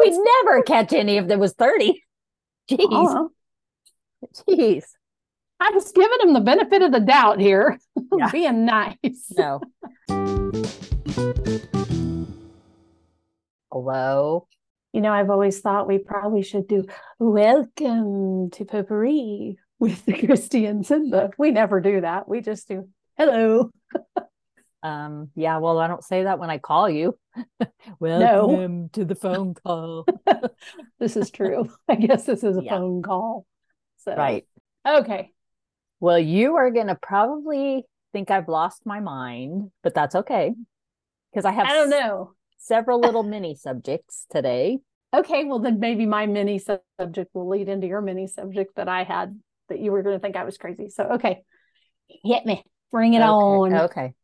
We'd 0.00 0.18
never 0.18 0.62
catch 0.62 0.92
any 0.94 1.18
if 1.18 1.28
there 1.28 1.38
was 1.38 1.52
30. 1.52 2.02
Jeez. 2.70 2.78
Oh, 2.90 3.30
Jeez. 4.48 4.84
I'm 5.58 5.74
just 5.74 5.94
giving 5.94 6.20
him 6.22 6.32
the 6.32 6.40
benefit 6.40 6.80
of 6.80 6.92
the 6.92 7.00
doubt 7.00 7.40
here. 7.40 7.78
Yeah. 8.16 8.28
Being 8.32 8.64
nice. 8.64 9.32
No. 9.38 9.60
Hello. 13.70 14.48
You 14.92 15.00
know, 15.00 15.12
I've 15.12 15.30
always 15.30 15.60
thought 15.60 15.86
we 15.86 15.98
probably 15.98 16.42
should 16.42 16.66
do 16.66 16.86
welcome 17.20 18.50
to 18.50 18.64
potpourri 18.64 19.58
with 19.78 20.04
the 20.06 20.14
Christy 20.26 20.66
and 20.66 20.84
Cinda. 20.84 21.30
We 21.38 21.52
never 21.52 21.80
do 21.80 22.00
that. 22.00 22.28
We 22.28 22.40
just 22.40 22.66
do 22.66 22.88
hello. 23.16 23.70
Um, 24.82 25.30
yeah, 25.34 25.58
well, 25.58 25.78
I 25.78 25.88
don't 25.88 26.02
say 26.02 26.22
that 26.22 26.38
when 26.38 26.48
I 26.48 26.56
call 26.56 26.88
you. 26.88 27.18
Welcome 28.00 28.88
to 28.92 29.04
the 29.04 29.14
phone 29.14 29.54
call. 29.54 30.06
This 30.98 31.16
is 31.16 31.30
true. 31.30 31.68
I 31.88 31.94
guess 31.94 32.26
this 32.26 32.44
is 32.44 32.58
a 32.58 32.62
Yeah. 32.62 32.76
phone 32.76 33.02
call. 33.02 33.46
So 33.98 34.14
right. 34.14 34.46
Okay. 34.86 35.32
Well, 35.98 36.18
you 36.18 36.56
are 36.56 36.70
going 36.70 36.88
to 36.88 36.94
probably 36.94 37.84
think 38.12 38.30
I've 38.30 38.48
lost 38.48 38.84
my 38.84 39.00
mind, 39.00 39.70
but 39.82 39.94
that's 39.94 40.14
okay. 40.14 40.52
Because 41.30 41.44
I 41.44 41.52
have 41.52 41.66
I 41.66 41.72
don't 41.72 41.92
s- 41.92 42.00
know. 42.00 42.32
several 42.58 43.00
little 43.00 43.22
mini 43.22 43.54
subjects 43.54 44.26
today. 44.30 44.78
Okay, 45.14 45.44
well 45.44 45.58
then 45.58 45.80
maybe 45.80 46.06
my 46.06 46.26
mini 46.26 46.58
subject 46.58 47.30
will 47.34 47.48
lead 47.48 47.68
into 47.68 47.86
your 47.86 48.00
mini 48.00 48.26
subject 48.26 48.76
that 48.76 48.88
I 48.88 49.04
had 49.04 49.38
that 49.68 49.80
you 49.80 49.90
were 49.92 50.02
going 50.02 50.16
to 50.16 50.20
think 50.20 50.36
I 50.36 50.44
was 50.44 50.58
crazy. 50.58 50.88
So 50.88 51.04
okay, 51.14 51.42
hit 52.08 52.44
me, 52.44 52.64
bring 52.90 53.14
it 53.14 53.18
okay. 53.18 53.26
on. 53.28 53.74
Okay. 53.74 54.14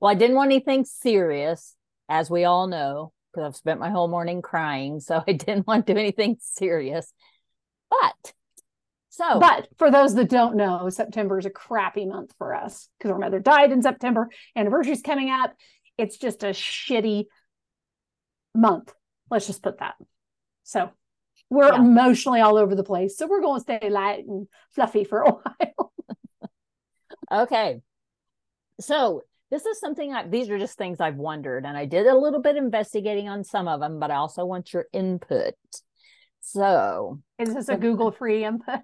Well, 0.00 0.10
I 0.10 0.14
didn't 0.14 0.36
want 0.36 0.50
anything 0.50 0.84
serious, 0.84 1.74
as 2.08 2.30
we 2.30 2.44
all 2.44 2.66
know, 2.66 3.12
because 3.32 3.46
I've 3.46 3.56
spent 3.56 3.80
my 3.80 3.90
whole 3.90 4.08
morning 4.08 4.42
crying. 4.42 5.00
So 5.00 5.22
I 5.26 5.32
didn't 5.32 5.66
want 5.66 5.86
to 5.86 5.94
do 5.94 5.98
anything 5.98 6.36
serious. 6.40 7.12
But 7.90 8.32
so, 9.08 9.40
But 9.40 9.68
for 9.78 9.90
those 9.90 10.14
that 10.16 10.28
don't 10.28 10.56
know, 10.56 10.88
September 10.90 11.38
is 11.38 11.46
a 11.46 11.50
crappy 11.50 12.04
month 12.04 12.34
for 12.36 12.54
us 12.54 12.88
because 12.98 13.10
our 13.12 13.18
mother 13.18 13.38
died 13.40 13.72
in 13.72 13.80
September. 13.82 14.28
Anniversary's 14.56 15.00
coming 15.02 15.30
up. 15.30 15.54
It's 15.96 16.18
just 16.18 16.42
a 16.42 16.48
shitty 16.48 17.24
month. 18.54 18.92
Let's 19.30 19.46
just 19.46 19.62
put 19.62 19.78
that. 19.78 19.94
So 20.64 20.90
we're 21.48 21.68
Yeah. 21.72 21.76
emotionally 21.80 22.40
all 22.40 22.58
over 22.58 22.74
the 22.74 22.82
place. 22.84 23.16
So 23.16 23.26
we're 23.26 23.40
going 23.40 23.58
to 23.58 23.62
stay 23.62 23.88
light 23.88 24.26
and 24.26 24.48
fluffy 24.74 25.04
for 25.04 25.22
a 25.22 25.30
while. 25.30 25.92
okay. 27.32 27.80
So 28.80 29.22
this 29.56 29.64
is 29.64 29.80
something 29.80 30.12
I, 30.12 30.26
these 30.28 30.50
are 30.50 30.58
just 30.58 30.76
things 30.76 31.00
I've 31.00 31.16
wondered, 31.16 31.64
and 31.64 31.78
I 31.78 31.86
did 31.86 32.06
a 32.06 32.14
little 32.16 32.42
bit 32.42 32.56
investigating 32.56 33.26
on 33.28 33.42
some 33.42 33.68
of 33.68 33.80
them, 33.80 33.98
but 33.98 34.10
I 34.10 34.16
also 34.16 34.44
want 34.44 34.70
your 34.74 34.84
input. 34.92 35.54
So, 36.40 37.20
Is 37.38 37.54
this 37.54 37.68
a 37.70 37.76
Google 37.76 38.10
free 38.12 38.44
input? 38.44 38.80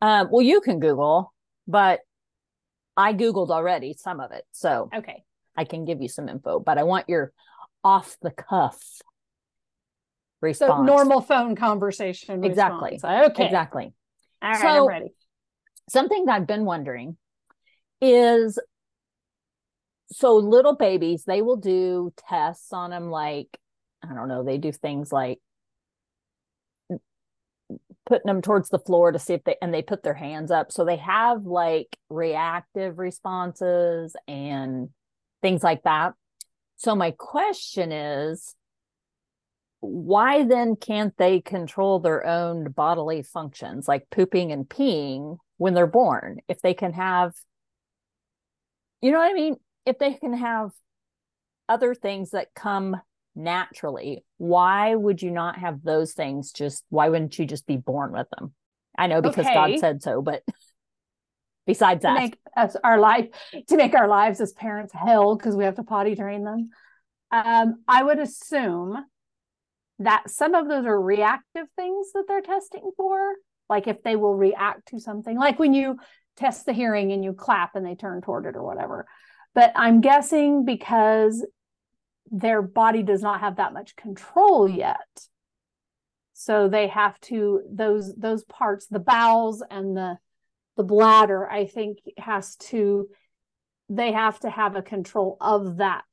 um, 0.00 0.28
well, 0.32 0.40
you 0.40 0.62
can 0.62 0.80
Google, 0.80 1.34
but 1.66 2.00
I 2.96 3.12
Googled 3.12 3.50
already 3.50 3.92
some 3.92 4.20
of 4.20 4.32
it. 4.32 4.44
So 4.52 4.88
Okay. 4.96 5.22
I 5.54 5.64
can 5.64 5.84
give 5.84 6.00
you 6.00 6.08
some 6.08 6.28
info, 6.30 6.58
but 6.60 6.78
I 6.78 6.84
want 6.84 7.08
your 7.08 7.32
off 7.84 8.16
the 8.22 8.30
cuff 8.30 8.80
So 8.80 9.02
response. 10.40 10.86
normal 10.86 11.20
phone 11.20 11.56
conversation. 11.56 12.42
Exactly. 12.42 12.92
response. 12.92 13.30
Okay. 13.32 13.44
Exactly. 13.44 13.92
All 14.42 14.50
right. 14.50 14.60
So- 14.60 14.66
I'm 14.66 14.88
ready. 14.88 15.12
Something 15.90 16.24
that 16.24 16.32
I've 16.36 16.46
been 16.46 16.64
wondering 16.64 17.16
is 18.00 18.58
so 20.10 20.36
little 20.36 20.74
babies, 20.74 21.24
they 21.24 21.42
will 21.42 21.56
do 21.56 22.12
tests 22.28 22.72
on 22.72 22.90
them 22.90 23.10
like, 23.10 23.58
I 24.02 24.14
don't 24.14 24.28
know, 24.28 24.42
they 24.42 24.58
do 24.58 24.72
things 24.72 25.12
like 25.12 25.38
putting 28.06 28.26
them 28.26 28.40
towards 28.40 28.70
the 28.70 28.78
floor 28.78 29.12
to 29.12 29.18
see 29.18 29.34
if 29.34 29.44
they 29.44 29.56
and 29.60 29.72
they 29.72 29.82
put 29.82 30.02
their 30.02 30.14
hands 30.14 30.50
up. 30.50 30.72
So 30.72 30.84
they 30.84 30.96
have 30.96 31.44
like 31.44 31.96
reactive 32.08 32.98
responses 32.98 34.16
and 34.26 34.88
things 35.42 35.62
like 35.62 35.82
that. 35.82 36.14
So 36.76 36.94
my 36.94 37.10
question 37.10 37.92
is 37.92 38.54
why 39.80 40.44
then 40.44 40.74
can't 40.76 41.16
they 41.18 41.40
control 41.40 42.00
their 42.00 42.26
own 42.26 42.70
bodily 42.70 43.22
functions 43.22 43.86
like 43.86 44.10
pooping 44.10 44.50
and 44.50 44.68
peeing 44.68 45.38
when 45.56 45.74
they're 45.74 45.86
born 45.86 46.38
if 46.48 46.60
they 46.62 46.74
can 46.74 46.92
have 46.92 47.32
you 49.00 49.12
know 49.12 49.18
what 49.18 49.30
i 49.30 49.34
mean 49.34 49.54
if 49.88 49.98
they 49.98 50.14
can 50.14 50.34
have 50.34 50.70
other 51.68 51.94
things 51.94 52.30
that 52.30 52.54
come 52.54 52.96
naturally 53.34 54.24
why 54.38 54.94
would 54.94 55.22
you 55.22 55.30
not 55.30 55.58
have 55.58 55.82
those 55.82 56.12
things 56.12 56.50
just 56.50 56.84
why 56.88 57.08
wouldn't 57.08 57.38
you 57.38 57.46
just 57.46 57.66
be 57.66 57.76
born 57.76 58.12
with 58.12 58.26
them 58.36 58.52
i 58.96 59.06
know 59.06 59.22
because 59.22 59.46
god 59.46 59.78
said 59.78 60.02
so 60.02 60.20
but 60.20 60.42
besides 61.68 62.02
that 62.02 62.14
make 62.14 62.38
us 62.56 62.76
our 62.82 62.98
life 62.98 63.26
to 63.68 63.76
make 63.76 63.94
our 63.94 64.08
lives 64.08 64.40
as 64.40 64.52
parents 64.54 64.92
hell 64.92 65.36
because 65.36 65.54
we 65.54 65.64
have 65.64 65.76
to 65.76 65.84
potty 65.84 66.16
train 66.16 66.42
them. 66.42 66.70
Um, 67.30 67.82
I 67.86 68.02
would 68.02 68.18
assume 68.18 68.96
that 69.98 70.30
some 70.30 70.54
of 70.54 70.66
those 70.66 70.86
are 70.86 71.00
reactive 71.00 71.66
things 71.76 72.08
that 72.14 72.24
they're 72.26 72.40
testing 72.40 72.90
for, 72.96 73.34
like 73.68 73.86
if 73.86 74.02
they 74.02 74.16
will 74.16 74.34
react 74.34 74.88
to 74.88 74.98
something, 74.98 75.36
like 75.36 75.58
when 75.58 75.74
you 75.74 75.98
test 76.36 76.64
the 76.64 76.72
hearing 76.72 77.12
and 77.12 77.22
you 77.22 77.34
clap 77.34 77.76
and 77.76 77.84
they 77.84 77.94
turn 77.94 78.22
toward 78.22 78.46
it 78.46 78.56
or 78.56 78.62
whatever. 78.62 79.06
But 79.54 79.72
I'm 79.74 80.00
guessing 80.00 80.64
because 80.64 81.44
their 82.30 82.62
body 82.62 83.02
does 83.02 83.22
not 83.22 83.40
have 83.40 83.56
that 83.56 83.72
much 83.72 83.96
control 83.96 84.68
yet. 84.68 84.96
So 86.34 86.68
they 86.68 86.86
have 86.88 87.18
to 87.22 87.62
those 87.68 88.14
those 88.14 88.44
parts, 88.44 88.86
the 88.86 89.00
bowels 89.00 89.62
and 89.70 89.96
the 89.96 90.18
the 90.78 90.84
bladder 90.84 91.50
i 91.50 91.66
think 91.66 91.98
has 92.16 92.54
to 92.56 93.08
they 93.90 94.12
have 94.12 94.38
to 94.38 94.48
have 94.48 94.76
a 94.76 94.80
control 94.80 95.36
of 95.40 95.78
that 95.78 96.04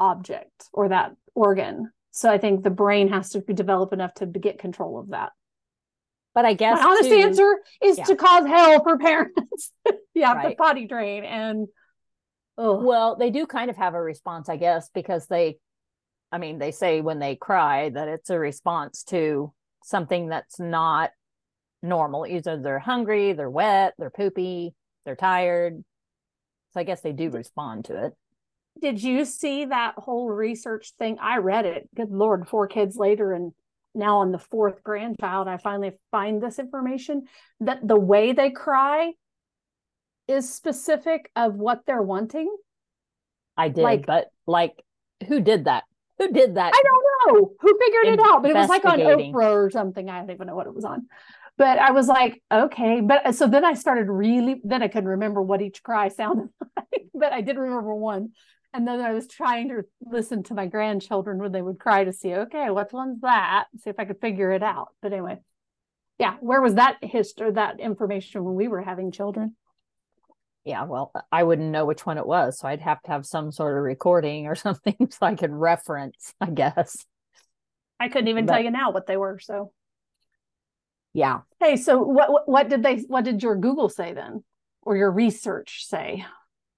object 0.00 0.68
or 0.72 0.88
that 0.88 1.12
organ 1.36 1.90
so 2.10 2.28
i 2.28 2.36
think 2.36 2.62
the 2.64 2.70
brain 2.70 3.08
has 3.08 3.30
to 3.30 3.40
be 3.40 3.54
developed 3.54 3.92
enough 3.94 4.12
to 4.12 4.26
get 4.26 4.58
control 4.58 4.98
of 4.98 5.10
that 5.10 5.30
but 6.34 6.44
i 6.44 6.52
guess 6.52 6.80
my 6.80 6.84
honest 6.84 7.08
too- 7.08 7.14
answer 7.14 7.60
is 7.80 7.96
yeah. 7.96 8.04
to 8.04 8.16
cause 8.16 8.44
hell 8.44 8.82
for 8.82 8.98
parents 8.98 9.70
yeah, 10.14 10.34
Right. 10.34 10.58
potty 10.58 10.88
train 10.88 11.22
and 11.22 11.68
oh 12.58 12.82
Well, 12.82 13.16
they 13.16 13.30
do 13.30 13.46
kind 13.46 13.70
of 13.70 13.76
have 13.76 13.94
a 13.94 14.02
response, 14.02 14.48
I 14.48 14.56
guess, 14.56 14.90
because 14.94 15.26
they, 15.26 15.58
I 16.32 16.38
mean, 16.38 16.58
they 16.58 16.70
say 16.72 17.00
when 17.00 17.18
they 17.18 17.36
cry 17.36 17.90
that 17.90 18.08
it's 18.08 18.30
a 18.30 18.38
response 18.38 19.04
to 19.04 19.52
something 19.84 20.28
that's 20.28 20.58
not 20.58 21.10
normal. 21.82 22.26
Either 22.26 22.56
they're 22.60 22.78
hungry, 22.78 23.32
they're 23.32 23.50
wet, 23.50 23.94
they're 23.98 24.10
poopy, 24.10 24.74
they're 25.04 25.16
tired. 25.16 25.84
So 26.72 26.80
I 26.80 26.84
guess 26.84 27.02
they 27.02 27.12
do 27.12 27.30
respond 27.30 27.86
to 27.86 28.06
it. 28.06 28.14
did 28.80 29.02
you 29.02 29.24
see 29.24 29.66
that 29.66 29.94
whole 29.98 30.28
research 30.28 30.92
thing 30.98 31.16
i 31.20 31.36
read 31.38 31.64
it 31.64 31.88
good 31.94 32.10
lord 32.10 32.48
four 32.48 32.66
kids 32.66 32.96
later 32.96 33.32
and 33.32 33.52
now 33.94 34.18
on 34.18 34.32
the 34.32 34.38
fourth 34.38 34.82
grandchild 34.82 35.46
i 35.46 35.56
finally 35.56 35.92
find 36.10 36.42
this 36.42 36.58
information 36.58 37.22
that 37.60 37.86
the 37.86 37.98
way 37.98 38.32
they 38.32 38.50
cry 38.50 39.12
is 40.28 40.52
specific 40.52 41.30
of 41.36 41.54
what 41.54 41.82
they're 41.86 42.02
wanting? 42.02 42.54
I 43.56 43.68
did, 43.68 43.82
Like- 43.82 44.06
but 44.06 44.28
like, 44.46 44.82
who 45.28 45.40
did 45.40 45.64
that? 45.64 45.84
Who 46.18 46.30
did 46.30 46.54
that? 46.54 46.72
i 46.74 46.82
don't 46.82 47.34
know. 47.42 47.52
Who 47.60 47.78
figured 47.78 48.14
it 48.14 48.20
out? 48.20 48.42
But 48.42 48.52
it 48.52 48.54
was 48.54 48.68
like 48.68 48.84
on 48.84 49.00
oprah 49.00 49.52
or 49.52 49.70
something. 49.70 50.08
I 50.08 50.20
don't 50.20 50.30
even 50.30 50.46
know 50.46 50.54
what 50.54 50.66
it 50.66 50.74
was 50.74 50.84
on. 50.84 51.08
But 51.56 51.78
i 51.78 51.90
was 51.90 52.06
like 52.06 52.40
okay. 52.52 53.00
But 53.00 53.26
uh, 53.26 53.32
so 53.32 53.48
then 53.48 53.64
i 53.64 53.74
started 53.74 54.08
really 54.08 54.60
then 54.62 54.82
i 54.82 54.88
couldn't 54.88 55.08
remember 55.08 55.42
what 55.42 55.60
each 55.60 55.82
cry 55.82 56.08
sounded 56.08 56.50
like 56.76 57.06
but 57.14 57.32
i 57.32 57.40
did 57.40 57.56
remember 57.56 57.94
one. 57.94 58.30
And 58.72 58.86
then 58.86 59.00
i 59.00 59.12
was 59.12 59.26
trying 59.26 59.68
to 59.70 59.82
listen 60.00 60.44
to 60.44 60.54
my 60.54 60.66
grandchildren 60.66 61.38
when 61.38 61.52
they 61.52 61.62
would 61.62 61.78
cry 61.80 62.04
to 62.04 62.12
see 62.12 62.32
okay 62.34 62.70
which 62.70 62.92
one's 62.92 63.20
that? 63.22 63.64
See 63.82 63.90
if 63.90 63.98
i 63.98 64.04
could 64.04 64.20
figure 64.20 64.52
it 64.52 64.62
out. 64.62 64.88
But 65.02 65.12
anyway 65.12 65.38
yeah 66.18 66.36
where 66.40 66.62
was 66.62 66.74
that 66.74 66.96
history 67.02 67.50
that 67.50 67.80
information 67.80 68.44
when 68.44 68.54
we 68.54 68.68
were 68.68 68.82
having 68.82 69.10
children 69.10 69.56
Yeah, 70.64 70.84
well, 70.84 71.12
I 71.30 71.42
wouldn't 71.42 71.70
know 71.70 71.84
which 71.84 72.06
one 72.06 72.16
it 72.16 72.26
was, 72.26 72.58
so 72.58 72.66
I'd 72.68 72.80
have 72.80 73.02
to 73.02 73.10
have 73.10 73.26
some 73.26 73.52
sort 73.52 73.76
of 73.76 73.82
recording 73.82 74.46
or 74.46 74.54
something 74.66 74.96
so 75.10 75.18
I 75.26 75.34
could 75.34 75.52
reference, 75.52 76.34
I 76.40 76.50
guess. 76.50 77.04
i 78.00 78.08
couldn't 78.08 78.28
even 78.28 78.46
But- 78.46 78.54
tell 78.54 78.62
you 78.64 78.70
now 78.70 78.90
what 78.90 79.06
they 79.06 79.16
were 79.16 79.38
so 79.38 79.72
Yeah. 81.12 81.40
hey 81.60 81.76
so 81.76 81.98
what 82.02 82.48
what, 82.48 82.68
did 82.68 82.82
they 82.82 82.96
what 83.06 83.24
did 83.24 83.42
your 83.42 83.56
google 83.56 83.88
say 83.88 84.14
then 84.14 84.42
or 84.82 84.96
your 84.96 85.10
research 85.10 85.86
say 85.86 86.24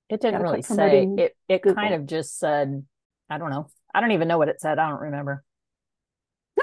It 0.08 0.20
didn't 0.20 0.42
really 0.42 0.62
say. 0.62 1.08
It 1.16 1.36
it 1.48 1.62
Google. 1.62 1.82
kind 1.82 1.94
of 1.94 2.06
just 2.06 2.38
said, 2.38 2.84
I 3.30 3.38
don't 3.38 3.50
know. 3.50 3.66
I 3.92 4.00
don't 4.00 4.12
even 4.12 4.28
know 4.28 4.38
what 4.38 4.48
it 4.48 4.60
said. 4.60 4.78
I 4.78 4.88
don't 4.90 5.00
remember. 5.00 5.42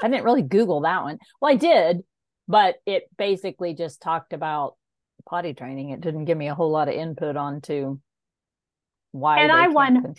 I 0.01 0.07
didn't 0.07 0.23
really 0.23 0.41
Google 0.43 0.81
that 0.81 1.03
one. 1.03 1.17
Well, 1.41 1.51
I 1.51 1.55
did, 1.57 2.03
but 2.47 2.75
it 2.85 3.03
basically 3.17 3.73
just 3.73 4.01
talked 4.01 4.31
about 4.33 4.75
potty 5.27 5.53
training. 5.53 5.89
It 5.89 6.01
didn't 6.01 6.25
give 6.25 6.37
me 6.37 6.47
a 6.49 6.55
whole 6.55 6.71
lot 6.71 6.87
of 6.89 6.95
input 6.95 7.35
onto 7.35 7.99
why 9.11 9.39
And 9.39 9.51
I 9.51 9.67
won- 9.67 10.15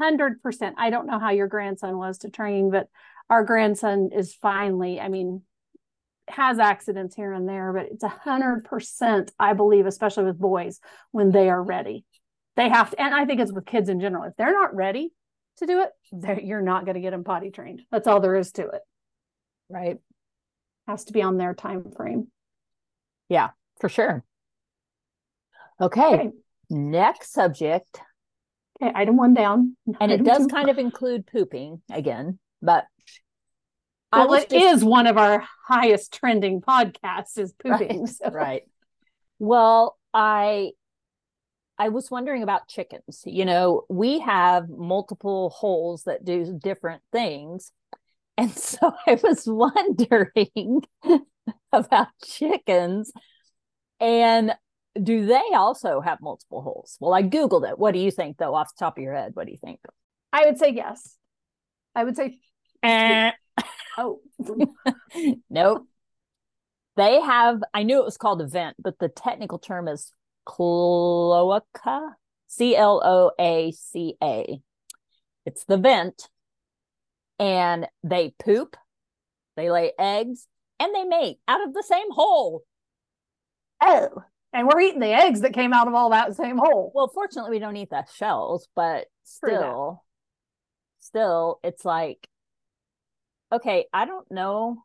hundred 0.00 0.42
percent. 0.42 0.76
I 0.78 0.90
don't 0.90 1.06
know 1.06 1.18
how 1.18 1.30
your 1.30 1.48
grandson 1.48 1.98
was 1.98 2.18
to 2.18 2.30
train, 2.30 2.70
but 2.70 2.88
our 3.28 3.44
grandson 3.44 4.10
is 4.14 4.34
finally, 4.34 5.00
I 5.00 5.08
mean, 5.08 5.42
has 6.28 6.58
accidents 6.58 7.16
here 7.16 7.32
and 7.32 7.48
there, 7.48 7.72
but 7.72 7.86
it's 7.90 8.04
a 8.04 8.08
hundred 8.08 8.64
percent, 8.64 9.32
I 9.38 9.54
believe, 9.54 9.86
especially 9.86 10.24
with 10.24 10.38
boys, 10.38 10.78
when 11.10 11.30
they 11.30 11.48
are 11.50 11.62
ready. 11.62 12.04
They 12.56 12.68
have 12.68 12.90
to, 12.90 13.00
and 13.00 13.14
I 13.14 13.24
think 13.24 13.40
it's 13.40 13.52
with 13.52 13.66
kids 13.66 13.88
in 13.88 14.00
general. 14.00 14.24
If 14.24 14.36
they're 14.36 14.52
not 14.52 14.74
ready 14.74 15.10
to 15.58 15.66
do 15.66 15.80
it, 15.82 16.44
you're 16.44 16.62
not 16.62 16.84
going 16.84 16.94
to 16.94 17.00
get 17.00 17.10
them 17.10 17.24
potty 17.24 17.50
trained. 17.50 17.82
That's 17.90 18.06
all 18.06 18.20
there 18.20 18.36
is 18.36 18.52
to 18.52 18.66
it. 18.68 18.82
Right. 19.68 19.96
Has 20.86 21.04
to 21.06 21.12
be 21.12 21.22
on 21.22 21.36
their 21.36 21.54
time 21.54 21.90
frame. 21.96 22.28
Yeah, 23.28 23.50
for 23.80 23.88
sure. 23.88 24.24
Okay. 25.80 26.14
okay. 26.14 26.30
Next 26.70 27.32
subject. 27.32 28.00
Okay, 28.80 28.92
item 28.94 29.16
one 29.16 29.34
down. 29.34 29.76
And 29.86 29.96
item 30.12 30.20
it 30.20 30.24
does 30.24 30.46
two. 30.46 30.48
kind 30.48 30.68
of 30.68 30.78
include 30.78 31.26
pooping 31.26 31.82
again, 31.90 32.38
but 32.62 32.86
well, 34.12 34.34
it 34.34 34.50
just... 34.50 34.64
is 34.64 34.84
one 34.84 35.06
of 35.06 35.18
our 35.18 35.44
highest 35.66 36.12
trending 36.12 36.60
podcasts 36.60 37.38
is 37.38 37.52
pooping. 37.62 38.00
Right. 38.00 38.08
So. 38.08 38.30
right. 38.30 38.62
Well, 39.38 39.96
I 40.12 40.72
I 41.78 41.90
was 41.90 42.10
wondering 42.10 42.42
about 42.42 42.68
chickens. 42.68 43.22
You 43.24 43.44
know, 43.44 43.82
we 43.88 44.18
have 44.20 44.68
multiple 44.68 45.50
holes 45.50 46.04
that 46.04 46.24
do 46.24 46.58
different 46.60 47.02
things. 47.12 47.70
And 48.36 48.50
so 48.56 48.92
I 49.06 49.18
was 49.22 49.44
wondering 49.46 50.82
about 51.72 52.08
chickens 52.24 53.12
and 54.00 54.54
do 55.02 55.26
they 55.26 55.42
also 55.54 56.00
have 56.00 56.20
multiple 56.20 56.62
holes? 56.62 56.96
Well, 57.00 57.14
I 57.14 57.22
Googled 57.22 57.68
it. 57.70 57.78
What 57.78 57.92
do 57.92 58.00
you 58.00 58.10
think, 58.10 58.36
though, 58.38 58.54
off 58.54 58.74
the 58.74 58.84
top 58.84 58.98
of 58.98 59.02
your 59.02 59.14
head? 59.14 59.34
What 59.34 59.46
do 59.46 59.52
you 59.52 59.58
think? 59.58 59.80
I 60.32 60.46
would 60.46 60.58
say 60.58 60.70
yes. 60.70 61.16
I 61.94 62.04
would 62.04 62.16
say. 62.16 62.38
Eh. 62.82 63.32
Oh, 63.96 64.20
nope. 65.50 65.86
They 66.96 67.20
have, 67.20 67.62
I 67.72 67.82
knew 67.82 68.00
it 68.00 68.04
was 68.04 68.16
called 68.16 68.40
a 68.40 68.46
vent, 68.46 68.76
but 68.78 68.98
the 68.98 69.08
technical 69.08 69.58
term 69.58 69.88
is 69.88 70.10
cloaca, 70.44 72.16
C 72.46 72.76
L 72.76 73.00
O 73.04 73.30
A 73.38 73.72
C 73.72 74.16
A. 74.22 74.60
It's 75.46 75.64
the 75.64 75.76
vent. 75.76 76.28
And 77.40 77.86
they 78.02 78.34
poop, 78.42 78.76
they 79.56 79.70
lay 79.70 79.92
eggs, 79.96 80.48
and 80.80 80.92
they 80.92 81.04
mate 81.04 81.38
out 81.46 81.64
of 81.64 81.72
the 81.72 81.84
same 81.86 82.10
hole. 82.10 82.62
Oh, 83.80 84.24
and 84.52 84.66
we're 84.66 84.80
eating 84.80 85.00
the 85.00 85.12
eggs 85.12 85.40
that 85.42 85.52
came 85.52 85.72
out 85.72 85.88
of 85.88 85.94
all 85.94 86.10
that 86.10 86.36
same 86.36 86.58
hole. 86.58 86.92
Well, 86.94 87.08
fortunately, 87.08 87.50
we 87.50 87.58
don't 87.58 87.76
eat 87.76 87.90
the 87.90 88.04
shells, 88.14 88.68
but 88.74 89.06
still, 89.24 90.04
still, 90.98 91.60
it's 91.62 91.84
like 91.84 92.28
okay, 93.52 93.86
I 93.92 94.04
don't 94.04 94.30
know 94.30 94.84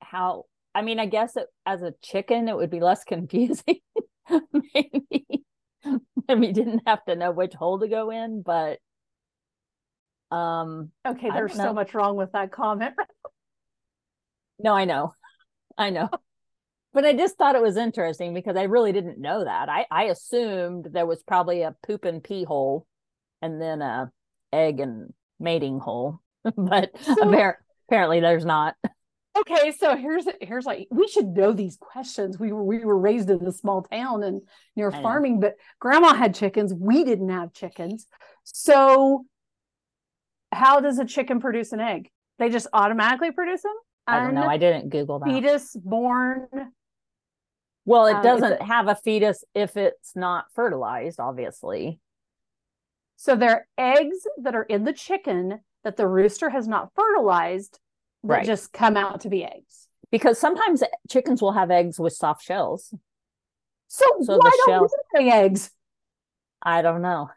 how. 0.00 0.44
I 0.74 0.82
mean, 0.82 0.98
I 0.98 1.06
guess 1.06 1.36
it, 1.36 1.46
as 1.64 1.82
a 1.82 1.94
chicken, 2.02 2.48
it 2.48 2.56
would 2.56 2.70
be 2.70 2.80
less 2.80 3.04
confusing. 3.06 3.80
Maybe, 4.74 5.44
maybe 6.28 6.52
didn't 6.52 6.82
have 6.86 7.04
to 7.04 7.16
know 7.16 7.30
which 7.30 7.54
hole 7.54 7.78
to 7.80 7.88
go 7.88 8.10
in, 8.10 8.42
but 8.42 8.78
um. 10.30 10.90
Okay, 11.06 11.30
there's 11.30 11.54
so 11.54 11.72
much 11.72 11.94
wrong 11.94 12.16
with 12.16 12.32
that 12.32 12.50
comment. 12.50 12.94
no, 14.58 14.74
I 14.74 14.84
know, 14.84 15.12
I 15.76 15.90
know. 15.90 16.08
But 16.94 17.04
I 17.04 17.12
just 17.12 17.36
thought 17.36 17.56
it 17.56 17.62
was 17.62 17.76
interesting 17.76 18.32
because 18.32 18.56
I 18.56 18.62
really 18.62 18.92
didn't 18.92 19.18
know 19.18 19.44
that. 19.44 19.68
I, 19.68 19.84
I 19.90 20.04
assumed 20.04 20.88
there 20.92 21.06
was 21.06 21.22
probably 21.24 21.62
a 21.62 21.74
poop 21.84 22.04
and 22.04 22.22
pee 22.22 22.44
hole 22.44 22.86
and 23.42 23.60
then 23.60 23.82
a 23.82 24.12
egg 24.52 24.78
and 24.80 25.12
mating 25.40 25.80
hole. 25.80 26.20
but 26.56 26.90
so, 27.02 27.56
Apparently, 27.88 28.20
there's 28.20 28.44
not. 28.44 28.76
Okay, 29.36 29.72
so 29.72 29.96
here's 29.96 30.26
here's 30.40 30.64
like 30.64 30.86
we 30.90 31.08
should 31.08 31.26
know 31.26 31.52
these 31.52 31.76
questions. 31.76 32.38
We 32.38 32.52
were 32.52 32.62
we 32.62 32.84
were 32.84 32.98
raised 32.98 33.28
in 33.28 33.44
a 33.44 33.52
small 33.52 33.82
town 33.82 34.22
and 34.22 34.42
near 34.76 34.92
farming, 34.92 35.40
but 35.40 35.56
grandma 35.80 36.14
had 36.14 36.34
chickens. 36.34 36.72
We 36.72 37.04
didn't 37.04 37.30
have 37.30 37.52
chickens. 37.52 38.06
So 38.44 39.26
how 40.52 40.80
does 40.80 40.98
a 40.98 41.04
chicken 41.04 41.40
produce 41.40 41.72
an 41.72 41.80
egg? 41.80 42.10
They 42.38 42.48
just 42.48 42.68
automatically 42.72 43.32
produce 43.32 43.62
them? 43.62 43.74
I 44.06 44.20
don't 44.20 44.34
know. 44.34 44.46
I 44.46 44.56
didn't 44.56 44.90
Google 44.90 45.18
that. 45.18 45.28
Fetus 45.28 45.74
born. 45.74 46.46
Well, 47.84 48.06
it 48.06 48.16
um, 48.16 48.22
doesn't 48.22 48.62
have 48.62 48.88
a 48.88 48.94
fetus 48.94 49.44
if 49.54 49.76
it's 49.76 50.16
not 50.16 50.46
fertilized, 50.54 51.20
obviously. 51.20 52.00
So 53.16 53.36
they're 53.36 53.66
eggs 53.76 54.26
that 54.42 54.54
are 54.54 54.62
in 54.62 54.84
the 54.84 54.92
chicken 54.92 55.60
that 55.82 55.96
the 55.96 56.08
rooster 56.08 56.50
has 56.50 56.66
not 56.66 56.90
fertilized 56.94 57.78
that 58.22 58.28
right. 58.28 58.46
just 58.46 58.72
come 58.72 58.96
out 58.96 59.20
to 59.20 59.28
be 59.28 59.44
eggs. 59.44 59.88
Because 60.10 60.38
sometimes 60.38 60.82
chickens 61.10 61.42
will 61.42 61.52
have 61.52 61.70
eggs 61.70 61.98
with 61.98 62.12
soft 62.12 62.42
shells. 62.42 62.94
So, 63.88 64.04
so 64.22 64.38
why 64.38 64.50
don't 64.66 64.90
we 65.14 65.24
lay 65.24 65.30
eggs? 65.30 65.70
I 66.62 66.82
don't 66.82 67.02
know. 67.02 67.30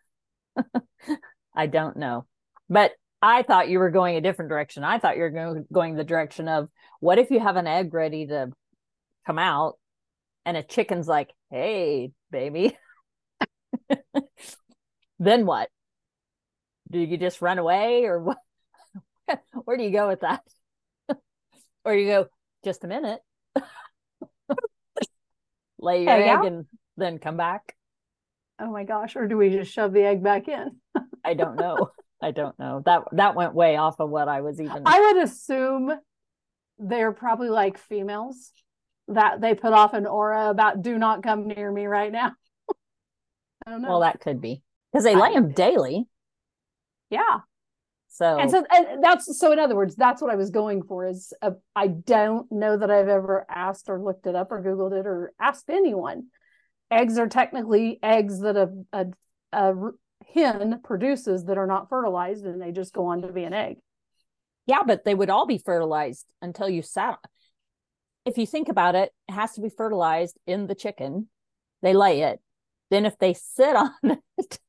I 1.56 1.68
don't 1.68 1.98
know. 1.98 2.26
But 2.70 2.92
I 3.22 3.44
thought 3.44 3.70
you 3.70 3.80
were 3.80 3.90
going 3.90 4.16
a 4.16 4.22
different 4.22 4.50
direction. 4.50 4.84
I 4.84 5.00
thought 5.00 5.18
you 5.18 5.24
were 5.24 5.30
going, 5.30 5.66
going 5.72 5.96
the 5.96 6.04
direction 6.04 6.48
of 6.48 6.70
what 7.00 7.18
if 7.18 7.32
you 7.32 7.40
have 7.40 7.56
an 7.56 7.68
egg 7.68 7.94
ready 7.94 8.28
to 8.28 8.52
come 9.26 9.40
out 9.40 9.78
and 10.48 10.58
a 10.58 10.64
chicken's 10.64 11.08
like, 11.08 11.32
hey, 11.52 12.12
baby. 12.32 12.76
then 15.20 15.46
what? 15.46 15.70
do 16.90 17.00
you 17.00 17.18
just 17.18 17.42
run 17.42 17.58
away 17.58 18.06
or 18.06 18.20
what? 18.20 18.38
Where 19.66 19.78
do 19.78 19.84
you 19.84 19.92
go 19.92 20.08
with 20.08 20.22
that? 20.22 20.42
or 21.86 21.94
you 21.94 22.08
go, 22.08 22.28
just 22.64 22.84
a 22.84 22.88
minute, 22.88 23.20
lay 25.80 26.04
your 26.04 26.12
egg, 26.12 26.40
egg 26.40 26.46
and 26.46 26.66
then 26.96 27.20
come 27.20 27.38
back. 27.38 27.76
Oh 28.60 28.72
my 28.72 28.84
gosh! 28.84 29.16
Or 29.16 29.28
do 29.28 29.38
we 29.38 29.50
just 29.50 29.72
shove 29.72 29.94
the 29.94 30.04
egg 30.04 30.24
back 30.24 30.48
in? 30.48 30.78
I 31.24 31.36
don't 31.36 31.58
know. 31.58 31.92
I 32.22 32.32
don't 32.32 32.58
know. 32.58 32.82
That 32.86 33.04
that 33.12 33.36
went 33.36 33.54
way 33.54 33.78
off 33.78 34.00
of 34.00 34.10
what 34.10 34.28
I 34.28 34.42
was 34.42 34.60
even. 34.60 34.84
I 34.86 35.00
would 35.00 35.24
assume 35.24 35.92
they're 36.80 37.12
probably 37.12 37.50
like 37.50 37.78
females 37.78 38.52
that 39.10 39.42
they 39.42 39.56
put 39.56 39.74
off 39.74 39.94
an 39.94 40.06
aura 40.06 40.50
about 40.50 40.82
"Do 40.82 40.98
not 40.98 41.24
come 41.24 41.48
near 41.48 41.72
me 41.72 41.86
right 41.86 42.12
now." 42.12 42.34
I 43.66 43.72
don't 43.72 43.82
know. 43.82 43.90
Well, 43.90 44.00
that 44.02 44.20
could 44.20 44.42
be 44.42 44.62
because 44.92 45.04
they 45.04 45.16
lay 45.16 45.34
them 45.34 45.52
daily. 45.52 46.08
Yeah. 47.10 47.40
So 48.10 48.40
and 48.40 48.50
so 48.50 48.66
and 48.72 49.04
that's 49.04 49.38
so 49.38 49.52
in 49.52 49.60
other 49.60 49.76
words, 49.76 49.96
that's 49.96 50.22
what 50.22 50.32
I 50.32 50.36
was 50.36 50.50
going 50.50 50.82
for 50.82 51.06
is 51.06 51.34
uh, 51.42 51.52
I 51.76 51.88
don't 51.88 52.52
know 52.52 52.76
that 52.76 52.90
I've 52.90 53.10
ever 53.10 53.46
asked 53.50 53.90
or 53.90 54.02
looked 54.02 54.26
it 54.26 54.36
up 54.36 54.52
or 54.52 54.64
googled 54.64 55.00
it 55.00 55.06
or 55.06 55.34
asked 55.40 55.70
anyone. 55.70 56.28
Eggs 56.90 57.20
are 57.20 57.28
technically 57.28 58.00
eggs 58.02 58.40
that 58.40 58.56
a, 58.56 58.70
a, 58.92 59.06
a 59.52 59.74
hen 60.34 60.82
produces 60.84 61.46
that 61.46 61.58
are 61.58 61.68
not 61.68 61.90
fertilized 61.90 62.46
and 62.46 62.62
they 62.62 62.72
just 62.72 62.94
go 62.94 63.06
on 63.06 63.22
to 63.22 63.32
be 63.32 63.44
an 63.44 63.54
egg. 63.54 63.78
Yeah, 64.66 64.84
but 64.86 65.06
they 65.06 65.14
would 65.14 65.30
all 65.30 65.46
be 65.46 65.58
fertilized 65.58 66.26
until 66.42 66.70
you 66.70 66.82
sat. 66.82 67.20
If 68.28 68.38
you 68.38 68.46
think 68.46 68.68
about 68.68 68.96
it, 68.96 69.14
it 69.30 69.32
has 69.32 69.54
to 69.54 69.62
be 69.62 69.70
fertilized 69.70 70.38
in 70.46 70.68
the 70.68 70.76
chicken. 70.76 71.30
They 71.82 71.94
lay 71.94 72.24
it. 72.24 72.42
Then 72.90 73.06
if 73.06 73.18
they 73.18 73.34
sit 73.34 73.76
on 73.76 73.92
it, 74.04 74.60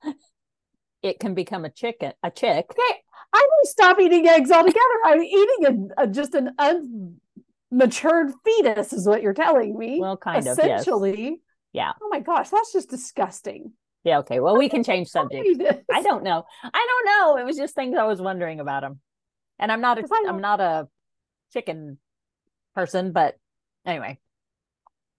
it 1.02 1.18
can 1.18 1.34
become 1.34 1.64
a 1.64 1.70
chicken, 1.70 2.12
a 2.22 2.30
chick. 2.30 2.66
Okay, 2.70 3.00
I 3.32 3.46
will 3.48 3.66
stop 3.66 3.98
eating 3.98 4.26
eggs 4.28 4.52
altogether. 4.52 4.78
I'm 5.04 5.22
eating 5.22 5.90
a, 5.98 6.04
a 6.04 6.06
just 6.06 6.34
an 6.34 6.54
unmatured 6.58 8.32
fetus, 8.44 8.92
is 8.92 9.06
what 9.06 9.22
you're 9.22 9.34
telling 9.34 9.76
me. 9.76 9.98
Well, 10.00 10.16
kind 10.16 10.38
essentially, 10.38 10.70
of. 10.70 10.80
Essentially, 10.80 11.22
yes. 11.22 11.38
yeah. 11.72 11.92
Oh 12.00 12.08
my 12.10 12.20
gosh, 12.20 12.50
that's 12.50 12.72
just 12.72 12.90
disgusting. 12.90 13.72
Yeah. 14.04 14.18
Okay. 14.20 14.38
Well, 14.38 14.56
we 14.56 14.68
can 14.68 14.84
change 14.84 15.08
subject. 15.08 15.48
I 15.92 16.02
don't 16.02 16.22
know. 16.22 16.44
I 16.62 16.86
don't 16.86 17.06
know. 17.06 17.36
It 17.42 17.44
was 17.44 17.56
just 17.56 17.74
things 17.74 17.96
I 17.98 18.04
was 18.04 18.20
wondering 18.20 18.60
about 18.60 18.82
them, 18.82 19.00
and 19.58 19.72
I'm 19.72 19.80
not 19.80 19.98
a 19.98 20.04
I'm 20.28 20.40
not 20.40 20.60
a 20.60 20.88
chicken 21.52 21.98
person, 22.74 23.10
but 23.10 23.36
anyway. 23.86 24.18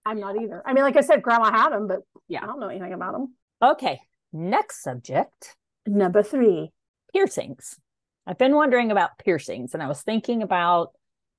I'm 0.04 0.20
not 0.20 0.40
either. 0.40 0.62
I 0.64 0.72
mean, 0.72 0.84
like 0.84 0.96
I 0.96 1.02
said, 1.02 1.22
Grandma 1.22 1.50
had 1.50 1.70
them, 1.70 1.86
but 1.86 2.00
yeah, 2.28 2.42
I 2.42 2.46
don't 2.46 2.60
know 2.60 2.68
anything 2.68 2.92
about 2.92 3.12
them. 3.12 3.34
Okay. 3.62 4.00
Next 4.32 4.82
subject. 4.82 5.56
Number 5.86 6.22
three 6.22 6.72
piercings. 7.12 7.78
I've 8.26 8.38
been 8.38 8.54
wondering 8.54 8.90
about 8.90 9.18
piercings 9.18 9.74
and 9.74 9.82
I 9.82 9.88
was 9.88 10.02
thinking 10.02 10.42
about 10.42 10.92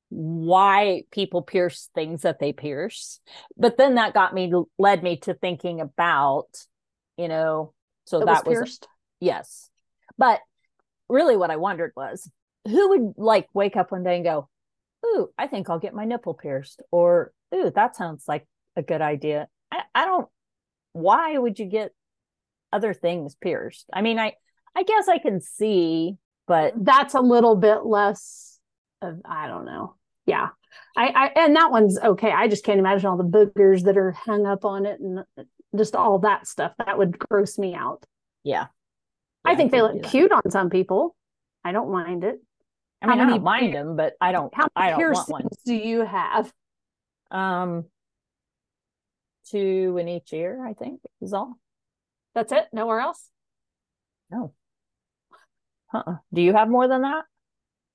why 0.09 1.03
people 1.11 1.41
pierce 1.41 1.89
things 1.95 2.23
that 2.23 2.39
they 2.39 2.53
pierce. 2.53 3.19
But 3.57 3.77
then 3.77 3.95
that 3.95 4.13
got 4.13 4.33
me, 4.33 4.51
led 4.77 5.01
me 5.01 5.17
to 5.17 5.33
thinking 5.33 5.79
about, 5.79 6.49
you 7.17 7.27
know, 7.27 7.73
so 8.05 8.19
that, 8.19 8.25
that 8.25 8.45
was, 8.45 8.57
pierced. 8.57 8.87
Yes. 9.19 9.69
But 10.17 10.41
really 11.07 11.37
what 11.37 11.51
I 11.51 11.55
wondered 11.55 11.93
was 11.95 12.29
who 12.67 12.89
would 12.89 13.13
like 13.17 13.47
wake 13.53 13.77
up 13.77 13.91
one 13.91 14.03
day 14.03 14.15
and 14.15 14.25
go, 14.25 14.49
Ooh, 15.05 15.29
I 15.37 15.47
think 15.47 15.69
I'll 15.69 15.79
get 15.79 15.93
my 15.93 16.05
nipple 16.05 16.33
pierced. 16.33 16.81
Or, 16.91 17.31
Ooh, 17.53 17.71
that 17.73 17.95
sounds 17.95 18.25
like 18.27 18.47
a 18.75 18.81
good 18.83 19.01
idea. 19.01 19.47
I, 19.71 19.81
I 19.95 20.05
don't, 20.05 20.27
why 20.93 21.37
would 21.37 21.59
you 21.59 21.65
get 21.65 21.93
other 22.71 22.93
things 22.93 23.35
pierced. 23.35 23.89
I 23.93 24.01
mean, 24.01 24.19
I 24.19 24.33
I 24.75 24.83
guess 24.83 25.07
I 25.07 25.17
can 25.17 25.41
see, 25.41 26.17
but 26.47 26.73
that's 26.77 27.13
a 27.13 27.21
little 27.21 27.55
bit 27.55 27.85
less 27.85 28.59
of 29.01 29.19
I 29.25 29.47
don't 29.47 29.65
know. 29.65 29.95
Yeah. 30.25 30.49
I, 30.95 31.07
I 31.07 31.41
and 31.41 31.55
that 31.55 31.71
one's 31.71 31.99
okay. 31.99 32.31
I 32.31 32.47
just 32.47 32.63
can't 32.63 32.79
imagine 32.79 33.07
all 33.07 33.17
the 33.17 33.23
boogers 33.23 33.83
that 33.83 33.97
are 33.97 34.11
hung 34.11 34.45
up 34.45 34.63
on 34.63 34.85
it 34.85 34.99
and 35.01 35.19
uh, 35.19 35.43
just 35.75 35.95
all 35.95 36.19
that 36.19 36.47
stuff. 36.47 36.73
That 36.85 36.97
would 36.97 37.19
gross 37.19 37.57
me 37.57 37.73
out. 37.75 38.05
Yeah. 38.43 38.67
I 39.43 39.51
Yeah, 39.51 39.57
think 39.57 39.71
they 39.71 39.81
look 39.81 40.03
cute 40.03 40.31
on 40.31 40.49
some 40.49 40.69
people. 40.69 41.15
I 41.63 41.71
don't 41.71 41.91
mind 41.91 42.23
it. 42.23 42.41
I 43.01 43.07
How 43.07 43.15
mean, 43.15 43.19
I 43.19 43.25
don't 43.25 43.43
mind 43.43 43.73
them, 43.73 43.95
but 43.95 44.13
I 44.21 44.31
don't. 44.31 44.53
How 44.55 44.67
I 44.75 44.91
many 44.91 45.03
don't 45.03 45.13
want 45.13 45.29
one. 45.29 45.41
piercings 45.41 45.63
do 45.65 45.73
you 45.73 46.05
have? 46.05 46.51
Um, 47.31 47.85
two 49.49 49.97
in 49.99 50.07
each 50.07 50.33
ear, 50.33 50.65
I 50.65 50.73
think 50.73 51.01
is 51.21 51.33
all. 51.33 51.57
That's 52.35 52.51
it. 52.51 52.67
Nowhere 52.73 52.99
else. 52.99 53.29
No. 54.29 54.53
Uh-uh. 55.93 56.17
Do 56.33 56.41
you 56.41 56.53
have 56.53 56.69
more 56.69 56.87
than 56.87 57.01
that? 57.01 57.25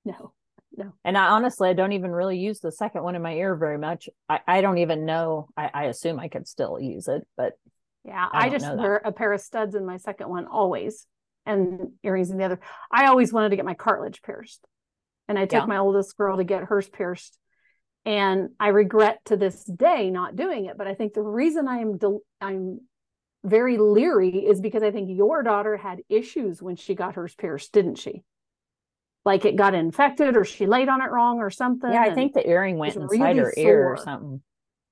No. 0.05 0.33
No. 0.77 0.93
And 1.05 1.17
I 1.17 1.29
honestly, 1.29 1.71
I 1.71 1.73
don't 1.73 1.93
even 1.93 2.11
really 2.11 2.39
use 2.39 2.61
the 2.61 2.71
second 2.73 3.03
one 3.03 3.15
in 3.15 3.23
my 3.23 3.33
ear 3.35 3.55
very 3.57 3.79
much. 3.79 4.11
I, 4.29 4.41
I 4.47 4.61
don't 4.61 4.79
even 4.79 5.07
know. 5.07 5.49
I, 5.57 5.71
I 5.73 5.85
assume 5.85 6.21
I 6.21 6.29
could 6.29 6.47
still 6.47 6.79
use 6.79 7.09
it, 7.09 7.27
but 7.37 7.55
Yeah, 8.05 8.29
I 8.31 8.47
I, 8.47 8.51
just 8.51 8.71
wear 8.75 8.97
a 8.97 9.13
pair 9.13 9.33
of 9.33 9.41
studs 9.41 9.75
in 9.75 9.87
my 9.87 9.97
second 9.97 10.29
one 10.29 10.47
always, 10.47 11.07
and 11.47 11.93
earrings 12.03 12.31
in 12.31 12.37
the 12.37 12.45
other. 12.45 12.61
I 12.93 13.07
always 13.07 13.33
wanted 13.33 13.51
to 13.51 13.57
get 13.57 13.65
my 13.65 13.73
cartilage 13.73 14.21
pierced, 14.23 14.63
and 15.29 15.39
I 15.39 15.43
took 15.47 15.63
Yeah. 15.63 15.67
my 15.67 15.79
oldest 15.79 16.17
girl 16.17 16.37
to 16.37 16.45
get 16.45 16.65
hers 16.65 16.89
pierced, 16.89 17.39
and 18.05 18.51
I 18.61 18.69
regret 18.69 19.21
to 19.27 19.37
this 19.37 19.65
day 19.65 20.11
not 20.11 20.37
doing 20.37 20.67
it. 20.67 20.77
But 20.79 20.87
I 20.87 20.95
think 20.95 21.15
the 21.15 21.23
reason 21.23 21.69
I 21.69 21.79
am 21.79 21.99
del- 21.99 22.23
I'm 22.41 22.81
very 23.45 23.79
leery 23.79 24.31
is 24.47 24.61
because 24.61 24.83
I 24.83 24.91
think 24.91 25.09
your 25.11 25.43
daughter 25.43 25.77
had 25.77 26.01
issues 26.09 26.63
when 26.63 26.77
she 26.77 26.95
got 26.95 27.15
hers 27.15 27.35
pierced, 27.35 27.73
didn't 27.73 27.97
she? 27.97 28.23
Like 29.25 29.45
it 29.45 29.57
got 29.57 29.75
infected, 29.75 30.37
or 30.37 30.45
she 30.45 30.67
laid 30.67 30.89
on 30.89 31.03
it 31.03 31.11
wrong, 31.11 31.39
or 31.39 31.51
something. 31.51 31.91
yeah, 31.93 32.03
I 32.03 32.15
think 32.15 32.33
the 32.33 32.47
earring 32.49 32.79
went 32.79 32.95
inside 32.97 33.11
really 33.37 33.39
her 33.41 33.55
ear 33.57 33.89
or 33.89 33.97
something. 33.97 34.41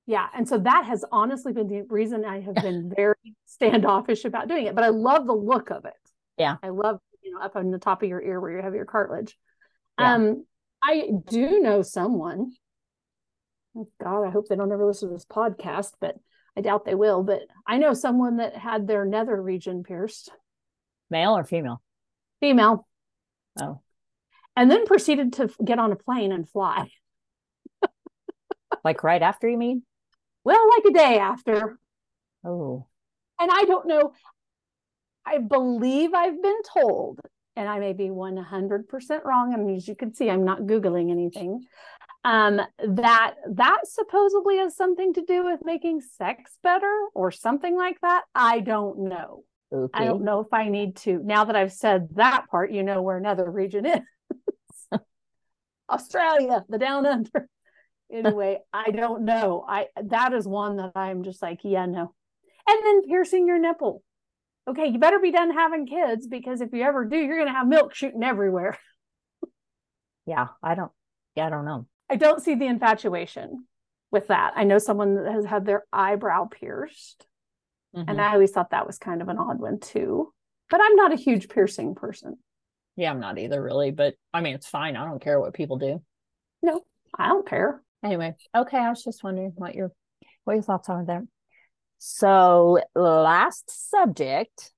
yeah. 0.06 0.26
And 0.34 0.48
so 0.48 0.58
that 0.58 0.84
has 0.86 1.04
honestly 1.12 1.52
been 1.52 1.68
the 1.68 1.82
reason 1.88 2.24
I 2.24 2.40
have 2.40 2.56
been 2.56 2.92
very 2.96 3.36
standoffish 3.46 4.24
about 4.24 4.48
doing 4.48 4.66
it. 4.66 4.74
But 4.74 4.82
I 4.82 4.88
love 4.88 5.26
the 5.26 5.34
look 5.34 5.70
of 5.70 5.84
it. 5.84 5.94
Yeah. 6.36 6.56
I 6.64 6.70
love, 6.70 6.98
you 7.22 7.32
know, 7.32 7.40
up 7.40 7.54
on 7.54 7.70
the 7.70 7.78
top 7.78 8.02
of 8.02 8.08
your 8.08 8.20
ear 8.20 8.40
where 8.40 8.50
you 8.56 8.60
have 8.62 8.74
your 8.74 8.84
cartilage. 8.86 9.38
Yeah. 9.98 10.14
Um, 10.14 10.46
I 10.82 11.10
do 11.26 11.60
know 11.60 11.82
someone. 11.82 12.52
oh 13.76 13.88
God, 14.02 14.24
I 14.26 14.30
hope 14.30 14.48
they 14.48 14.56
don't 14.56 14.72
ever 14.72 14.86
listen 14.86 15.08
to 15.08 15.14
this 15.14 15.24
podcast, 15.24 15.92
but 16.00 16.16
I 16.56 16.60
doubt 16.60 16.84
they 16.84 16.94
will. 16.94 17.22
But 17.22 17.42
I 17.66 17.78
know 17.78 17.94
someone 17.94 18.36
that 18.38 18.56
had 18.56 18.86
their 18.86 19.04
nether 19.04 19.40
region 19.40 19.82
pierced, 19.82 20.30
Male 21.10 21.36
or 21.36 21.44
female? 21.44 21.80
female, 22.40 22.86
Oh, 23.60 23.80
and 24.56 24.70
then 24.70 24.84
proceeded 24.86 25.34
to 25.34 25.50
get 25.64 25.78
on 25.78 25.92
a 25.92 25.96
plane 25.96 26.32
and 26.32 26.48
fly. 26.48 26.88
like 28.84 29.02
right 29.04 29.22
after 29.22 29.48
you 29.48 29.56
mean? 29.56 29.82
Well, 30.44 30.68
like 30.76 30.84
a 30.90 30.92
day 30.92 31.18
after. 31.18 31.78
Oh, 32.44 32.86
and 33.40 33.50
I 33.52 33.64
don't 33.64 33.86
know. 33.86 34.12
I 35.24 35.38
believe 35.38 36.12
I've 36.12 36.42
been 36.42 36.60
told, 36.74 37.20
and 37.56 37.68
I 37.68 37.78
may 37.78 37.92
be 37.92 38.08
100% 38.08 39.24
wrong. 39.24 39.54
And 39.54 39.76
as 39.76 39.86
you 39.86 39.94
can 39.94 40.14
see, 40.14 40.30
I'm 40.30 40.44
not 40.44 40.62
Googling 40.62 41.10
anything. 41.10 41.64
Um, 42.24 42.60
that 42.78 43.34
that 43.52 43.80
supposedly 43.84 44.56
has 44.56 44.74
something 44.74 45.12
to 45.12 45.22
do 45.26 45.44
with 45.44 45.60
making 45.62 46.00
sex 46.00 46.58
better 46.62 46.92
or 47.14 47.30
something 47.30 47.76
like 47.76 48.00
that. 48.00 48.22
I 48.34 48.60
don't 48.60 49.08
know. 49.10 49.44
okay. 49.70 49.90
I 49.92 50.04
don't 50.06 50.24
know 50.24 50.40
if 50.40 50.52
I 50.52 50.68
need 50.68 50.96
to. 50.98 51.20
Now 51.22 51.44
that 51.44 51.56
I've 51.56 51.72
said 51.72 52.08
that 52.14 52.48
part, 52.50 52.72
you 52.72 52.82
know 52.82 53.02
where 53.02 53.18
another 53.18 53.50
region 53.50 53.84
is 53.84 54.00
Australia, 55.90 56.64
the 56.68 56.78
down 56.78 57.04
under. 57.06 57.48
Anyway, 58.12 58.58
I 58.72 58.90
don't 58.90 59.24
know. 59.24 59.64
I 59.68 59.86
that 60.04 60.32
is 60.32 60.46
one 60.46 60.76
that 60.76 60.92
I'm 60.94 61.24
just 61.24 61.42
like, 61.42 61.60
yeah, 61.62 61.86
no. 61.86 62.14
And 62.66 62.84
then 62.84 63.02
piercing 63.02 63.46
your 63.46 63.58
nipple. 63.58 64.02
Okay, 64.66 64.86
you 64.88 64.98
better 64.98 65.18
be 65.18 65.30
done 65.30 65.50
having 65.52 65.86
kids 65.86 66.26
because 66.26 66.60
if 66.62 66.72
you 66.72 66.82
ever 66.82 67.04
do, 67.04 67.16
you're 67.16 67.38
gonna 67.38 67.52
have 67.56 67.66
milk 67.68 67.94
shooting 67.94 68.22
everywhere. 68.22 68.78
Yeah, 70.26 70.46
I 70.62 70.74
don't. 70.74 70.90
Yeah, 71.34 71.48
I 71.48 71.50
don't 71.50 71.66
know. 71.66 71.86
I 72.08 72.16
don't 72.16 72.42
see 72.42 72.54
the 72.54 72.66
infatuation 72.66 73.66
with 74.10 74.28
that. 74.28 74.54
I 74.56 74.64
know 74.64 74.78
someone 74.78 75.16
that 75.16 75.30
has 75.32 75.44
had 75.44 75.66
their 75.66 75.84
eyebrow 75.92 76.46
pierced, 76.46 77.26
Mhm. 77.94 78.04
and 78.08 78.20
I 78.22 78.32
always 78.32 78.50
thought 78.50 78.70
that 78.70 78.86
was 78.86 78.96
kind 78.96 79.20
of 79.20 79.28
an 79.28 79.36
odd 79.36 79.60
one 79.60 79.80
too. 79.80 80.32
But 80.70 80.80
I'm 80.82 80.96
not 80.96 81.12
a 81.12 81.16
huge 81.16 81.50
piercing 81.50 81.94
person. 81.94 82.38
yeah, 82.96 83.10
I'm 83.10 83.20
not 83.20 83.36
either, 83.38 83.62
really. 83.62 83.90
But 83.90 84.14
I 84.32 84.40
mean, 84.40 84.54
it's 84.54 84.66
fine. 84.68 84.96
I 84.96 85.04
don't 85.04 85.20
care 85.20 85.38
what 85.38 85.52
people 85.52 85.76
do. 85.76 86.02
No, 86.62 86.80
I 87.18 87.28
don't 87.28 87.46
care. 87.46 87.82
Anyway, 88.02 88.34
okay. 88.56 88.78
I 88.78 88.88
was 88.88 89.04
just 89.04 89.22
wondering 89.22 89.52
what 89.56 89.74
your 89.74 89.92
what 90.44 90.54
your 90.54 90.62
thoughts 90.62 90.88
are 90.88 91.04
there. 91.04 91.26
So, 91.98 92.80
last 92.94 93.90
subject. 93.90 94.72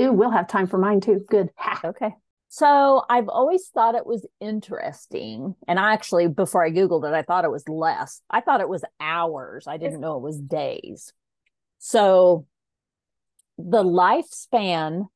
Ooh, 0.00 0.12
we'll 0.12 0.30
have 0.30 0.48
time 0.48 0.66
for 0.66 0.78
mine 0.78 1.00
too. 1.00 1.24
Good. 1.28 1.50
Okay. 1.84 2.14
So 2.54 3.02
I've 3.08 3.30
always 3.30 3.68
thought 3.68 3.94
it 3.94 4.04
was 4.04 4.26
interesting. 4.38 5.54
And 5.66 5.80
I 5.80 5.94
actually, 5.94 6.28
before 6.28 6.62
I 6.62 6.70
Googled 6.70 7.08
it, 7.08 7.14
I 7.14 7.22
thought 7.22 7.46
it 7.46 7.50
was 7.50 7.66
less. 7.66 8.20
I 8.28 8.42
thought 8.42 8.60
it 8.60 8.68
was 8.68 8.84
hours. 9.00 9.66
I 9.66 9.78
didn't 9.78 10.00
know 10.00 10.16
it 10.16 10.22
was 10.22 10.38
days. 10.38 11.14
So 11.78 12.46
the 13.56 13.82
lifespan 13.82 15.06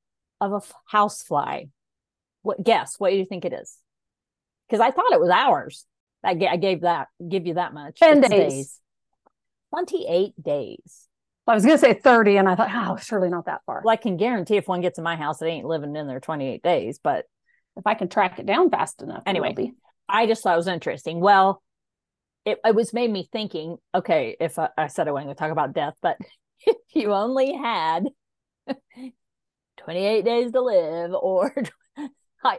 of 0.40 0.52
a 0.52 0.60
housefly, 0.90 1.64
what 2.40 2.64
guess 2.64 2.94
what 2.98 3.10
do 3.10 3.16
you 3.16 3.26
think 3.26 3.44
it 3.44 3.52
is? 3.52 3.76
Because 4.66 4.80
I 4.80 4.90
thought 4.90 5.12
it 5.12 5.20
was 5.20 5.28
hours. 5.28 5.84
I, 6.24 6.32
gave 6.34 6.80
that, 6.80 7.08
give 7.28 7.46
you 7.46 7.54
that 7.54 7.74
much. 7.74 7.98
10 8.00 8.18
It's 8.18 8.28
days. 8.30 8.80
28 9.74 10.42
days. 10.42 11.06
I 11.46 11.54
was 11.54 11.64
gonna 11.64 11.78
say 11.78 11.94
30, 11.94 12.38
and 12.38 12.48
I 12.48 12.54
thought, 12.56 12.70
oh, 12.72 12.96
surely 12.96 13.28
not 13.28 13.46
that 13.46 13.62
far. 13.66 13.82
Well, 13.84 13.92
I 13.92 13.96
can 13.96 14.16
guarantee 14.16 14.56
if 14.56 14.66
one 14.66 14.80
gets 14.80 14.98
in 14.98 15.04
my 15.04 15.16
house, 15.16 15.40
it 15.40 15.46
ain't 15.46 15.66
living 15.66 15.94
in 15.94 16.06
there 16.06 16.20
28 16.20 16.62
days, 16.62 16.98
but 17.02 17.26
if 17.76 17.86
I 17.86 17.94
can 17.94 18.08
track 18.08 18.38
it 18.38 18.46
down 18.46 18.70
fast 18.70 19.02
enough. 19.02 19.22
Anyway. 19.26 19.72
I 20.08 20.26
just 20.26 20.42
thought 20.42 20.54
it 20.54 20.56
was 20.56 20.68
interesting. 20.68 21.20
Well, 21.20 21.62
it, 22.44 22.58
it 22.64 22.74
was 22.74 22.92
made 22.92 23.10
me 23.10 23.28
thinking, 23.30 23.76
okay, 23.94 24.36
if 24.38 24.58
I, 24.58 24.68
I 24.78 24.86
said 24.86 25.08
I 25.08 25.10
wasn't 25.10 25.26
going 25.26 25.36
to 25.36 25.40
talk 25.40 25.50
about 25.50 25.74
death, 25.74 25.94
but 26.00 26.16
if 26.66 26.76
you 26.94 27.12
only 27.12 27.54
had 27.54 28.08
28 29.78 30.24
days 30.24 30.52
to 30.52 30.62
live, 30.62 31.12
or 31.12 31.54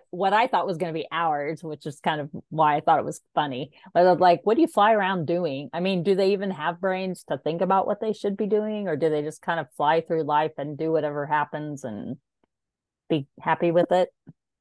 what 0.10 0.34
I 0.34 0.48
thought 0.48 0.68
was 0.68 0.78
going 0.78 0.94
to 0.94 1.00
be 1.00 1.08
hours, 1.12 1.64
which 1.64 1.86
is 1.86 2.00
kind 2.00 2.20
of 2.20 2.30
why 2.50 2.76
I 2.76 2.82
thought 2.82 3.00
it 3.00 3.06
was 3.06 3.22
funny. 3.34 3.72
But 3.94 4.06
I 4.06 4.12
was 4.12 4.20
like, 4.20 4.42
what 4.44 4.56
do 4.56 4.62
you 4.62 4.68
fly 4.68 4.94
around 4.94 5.28
doing? 5.28 5.70
I 5.74 5.80
mean, 5.80 6.04
do 6.04 6.16
they 6.16 6.34
even 6.34 6.52
have 6.52 6.82
brains 6.82 7.24
to 7.30 7.38
think 7.38 7.62
about 7.62 7.88
what 7.88 8.02
they 8.02 8.14
should 8.14 8.38
be 8.38 8.48
doing, 8.48 8.88
or 8.88 8.96
do 8.96 9.10
they 9.10 9.22
just 9.22 9.42
kind 9.42 9.60
of 9.60 9.68
fly 9.76 10.02
through 10.02 10.24
life 10.24 10.54
and 10.58 10.78
do 10.78 10.92
whatever 10.92 11.26
happens 11.26 11.84
and 11.84 12.18
be 13.10 13.28
happy 13.40 13.72
with 13.72 13.92
it? 13.92 14.10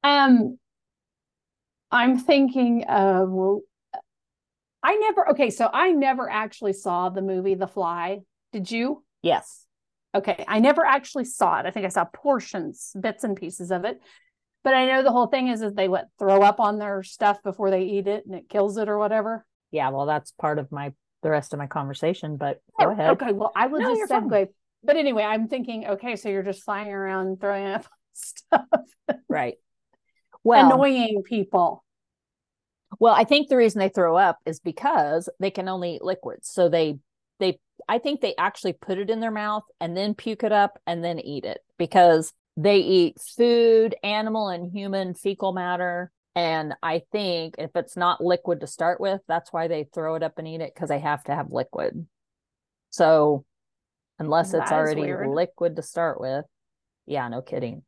Um, 0.03 0.57
I'm 1.91 2.17
thinking 2.19 2.85
of 2.85 3.29
well, 3.29 3.61
I 4.83 4.95
never. 4.95 5.29
Okay, 5.31 5.49
so 5.49 5.69
I 5.71 5.91
never 5.91 6.29
actually 6.29 6.73
saw 6.73 7.09
the 7.09 7.21
movie 7.21 7.55
The 7.55 7.67
Fly. 7.67 8.19
Did 8.53 8.71
you? 8.71 9.03
Yes. 9.21 9.65
Okay, 10.15 10.45
I 10.47 10.59
never 10.59 10.85
actually 10.85 11.25
saw 11.25 11.59
it. 11.59 11.65
I 11.65 11.71
think 11.71 11.85
I 11.85 11.89
saw 11.89 12.05
portions, 12.05 12.95
bits 12.99 13.23
and 13.23 13.35
pieces 13.35 13.71
of 13.71 13.83
it. 13.83 13.99
But 14.67 14.75
I 14.75 14.85
know 14.85 15.01
the 15.01 15.13
whole 15.13 15.27
thing 15.27 15.47
is 15.47 15.61
is 15.61 15.75
they 15.75 15.87
what 15.87 16.09
throw 16.19 16.41
up 16.41 16.59
on 16.59 16.77
their 16.77 17.01
stuff 17.01 17.41
before 17.41 17.71
they 17.71 17.83
eat 17.83 18.05
it 18.05 18.25
and 18.25 18.35
it 18.35 18.49
kills 18.49 18.75
it 18.75 18.89
or 18.89 18.97
whatever. 18.97 19.45
Yeah. 19.71 19.91
Well, 19.91 20.05
that's 20.05 20.31
part 20.33 20.59
of 20.59 20.73
my 20.73 20.91
the 21.23 21.29
rest 21.29 21.53
of 21.53 21.59
my 21.59 21.67
conversation, 21.67 22.35
but 22.35 22.61
go 22.77 22.87
Oh, 22.87 22.91
ahead. 22.91 23.11
Okay, 23.11 23.31
well, 23.31 23.53
I 23.55 23.67
will 23.67 23.79
No, 23.79 23.95
just 23.95 24.09
fine. 24.11 24.49
But 24.83 24.97
anyway, 24.97 25.23
I'm 25.23 25.47
thinking, 25.47 25.87
okay, 25.87 26.17
so 26.17 26.27
you're 26.27 26.43
just 26.43 26.63
flying 26.63 26.91
around 26.91 27.39
throwing 27.39 27.65
up 27.65 27.85
stuff, 28.13 28.65
Right. 29.29 29.55
Well, 30.43 30.73
annoying 30.73 31.23
people. 31.23 31.85
well, 32.99 33.13
I 33.13 33.23
think 33.23 33.47
the 33.47 33.55
reason 33.55 33.79
they 33.79 33.87
throw 33.87 34.17
up 34.17 34.39
is 34.45 34.59
because 34.59 35.29
they 35.39 35.49
can 35.49 35.69
only 35.69 35.95
eat 35.95 36.03
liquids. 36.03 36.49
So 36.49 36.67
they 36.67 36.99
they 37.39 37.57
I 37.87 37.99
think 37.99 38.19
they 38.19 38.35
actually 38.37 38.73
put 38.73 38.97
it 38.97 39.09
in 39.09 39.21
their 39.21 39.31
mouth 39.31 39.63
and 39.79 39.95
then 39.95 40.13
puke 40.13 40.43
it 40.43 40.51
up 40.51 40.77
and 40.85 41.03
then 41.05 41.19
eat 41.19 41.45
it 41.45 41.59
because 41.77 42.33
they 42.57 42.77
eat 42.79 43.21
food, 43.21 43.95
animal 44.03 44.49
and 44.49 44.71
human 44.71 45.13
fecal 45.13 45.53
matter. 45.53 46.11
And 46.35 46.73
I 46.83 47.03
think 47.11 47.55
if 47.57 47.71
it's 47.75 47.95
not 47.95 48.19
liquid 48.23 48.59
to 48.61 48.67
start 48.67 48.99
with, 48.99 49.21
that's 49.27 49.53
why 49.53 49.67
they 49.67 49.85
throw 49.93 50.15
it 50.15 50.23
up 50.23 50.37
and 50.37 50.47
eat 50.47 50.61
it 50.61 50.73
because 50.73 50.89
they 50.89 50.99
have 50.99 51.23
to 51.25 51.35
have 51.35 51.51
liquid. 51.51 52.07
So 52.89 53.45
unless 54.19 54.51
That 54.51 54.63
it's 54.63 54.71
already 54.71 55.01
weird. 55.01 55.29
liquid 55.29 55.75
to 55.77 55.81
start 55.81 56.19
with, 56.19 56.45
yeah, 57.05 57.27
no 57.27 57.41
kidding. 57.41 57.83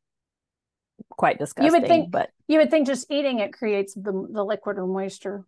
Quite 1.10 1.40
disgusting. 1.40 1.66
You 1.74 1.80
would 1.80 1.88
think- 1.88 2.12
but 2.12 2.30
You 2.48 2.60
would 2.60 2.70
think 2.72 2.88
just 2.88 3.10
eating 3.12 3.40
it 3.40 3.54
creates 3.54 3.94
the 3.94 4.12
the 4.32 4.44
liquid 4.44 4.78
or 4.78 4.86
moisture 4.88 5.46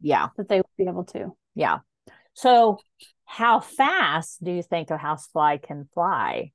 yeah. 0.00 0.28
that 0.36 0.48
they 0.48 0.58
would 0.58 0.76
be 0.76 0.86
able 0.86 1.04
to. 1.04 1.34
Yeah. 1.54 1.78
So, 2.34 2.78
how 3.24 3.60
fast 3.60 4.42
do 4.42 4.50
you 4.50 4.62
think 4.62 4.90
a 4.90 4.96
housefly 4.98 5.58
can 5.58 5.88
fly? 5.94 6.52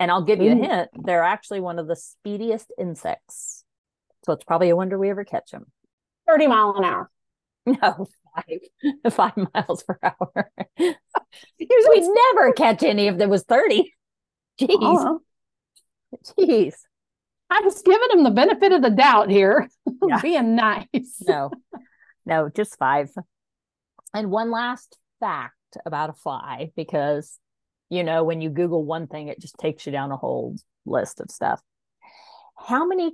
And 0.00 0.10
I'll 0.10 0.22
give 0.22 0.40
you 0.40 0.52
a 0.52 0.54
hint. 0.54 0.90
They're 0.94 1.24
actually 1.24 1.60
one 1.60 1.78
of 1.78 1.88
the 1.88 1.96
speediest 1.96 2.66
insects. 2.78 3.64
So 4.24 4.32
it's 4.32 4.44
probably 4.44 4.68
a 4.68 4.76
wonder 4.76 4.98
we 4.98 5.10
ever 5.10 5.24
catch 5.24 5.50
them. 5.50 5.66
30 6.28 6.46
mile 6.46 6.74
an 6.76 6.84
hour. 6.84 7.10
No, 7.66 8.06
five, 8.34 9.12
five 9.12 9.46
miles 9.52 9.82
per 9.82 9.98
hour. 10.02 10.50
We'd 10.78 10.96
never 11.60 12.52
catch 12.54 12.82
any 12.82 13.08
if 13.08 13.18
there 13.18 13.28
was 13.28 13.42
30. 13.42 13.92
Jeez. 14.58 14.68
Oh, 14.80 15.20
Jeez. 16.24 16.74
I'm 17.50 17.64
just 17.64 17.84
giving 17.84 18.08
him 18.10 18.24
the 18.24 18.30
benefit 18.30 18.72
of 18.72 18.80
the 18.80 18.88
doubt 18.88 19.30
here. 19.30 19.68
Yeah. 20.06 20.20
Being 20.22 20.54
nice. 20.54 21.22
No, 21.26 21.50
no, 22.24 22.48
just 22.48 22.78
five. 22.78 23.10
And 24.14 24.30
one 24.30 24.50
last 24.50 24.98
fact 25.20 25.54
about 25.84 26.10
a 26.10 26.14
fly, 26.14 26.72
because, 26.76 27.38
you 27.90 28.04
know, 28.04 28.24
when 28.24 28.40
you 28.40 28.50
Google 28.50 28.84
one 28.84 29.06
thing, 29.06 29.28
it 29.28 29.40
just 29.40 29.58
takes 29.58 29.86
you 29.86 29.92
down 29.92 30.12
a 30.12 30.16
whole 30.16 30.56
list 30.84 31.20
of 31.20 31.30
stuff. 31.30 31.60
How 32.56 32.86
many 32.86 33.12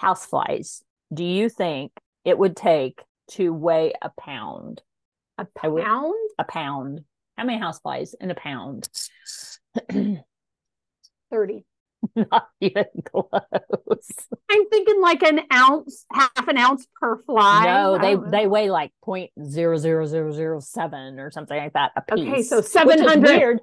houseflies 0.00 0.82
do 1.12 1.24
you 1.24 1.48
think 1.48 1.92
it 2.24 2.38
would 2.38 2.56
take 2.56 3.00
to 3.32 3.52
weigh 3.52 3.92
a 4.00 4.10
pound? 4.20 4.82
A 5.38 5.46
pound? 5.56 6.14
A 6.38 6.44
pound. 6.44 7.04
How 7.36 7.44
many 7.44 7.60
houseflies 7.60 8.14
in 8.20 8.30
a 8.30 8.34
pound? 8.34 8.88
30. 11.30 11.64
Not 12.16 12.48
even 12.60 12.84
close. 13.04 13.30
I'm 14.50 14.68
thinking 14.68 15.00
like 15.00 15.22
an 15.22 15.40
ounce, 15.52 16.04
half 16.12 16.48
an 16.48 16.58
ounce 16.58 16.86
per 17.00 17.22
fly. 17.22 17.64
No, 17.64 17.98
they 17.98 18.14
know. 18.16 18.30
they 18.30 18.46
weigh 18.46 18.70
like 18.70 18.92
point 19.04 19.30
zero 19.44 19.76
zero 19.76 20.04
zero 20.06 20.32
zero 20.32 20.60
seven 20.60 21.20
or 21.20 21.30
something 21.30 21.56
like 21.56 21.74
that 21.74 21.92
a 21.96 22.02
piece. 22.02 22.28
Okay, 22.28 22.42
so 22.42 22.60
700. 22.60 23.22
weird. 23.22 23.60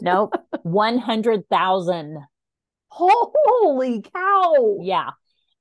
Nope, 0.00 0.34
one 0.62 0.98
hundred 0.98 1.48
thousand. 1.48 2.18
Holy 2.88 4.02
cow. 4.02 4.78
Yeah, 4.82 5.10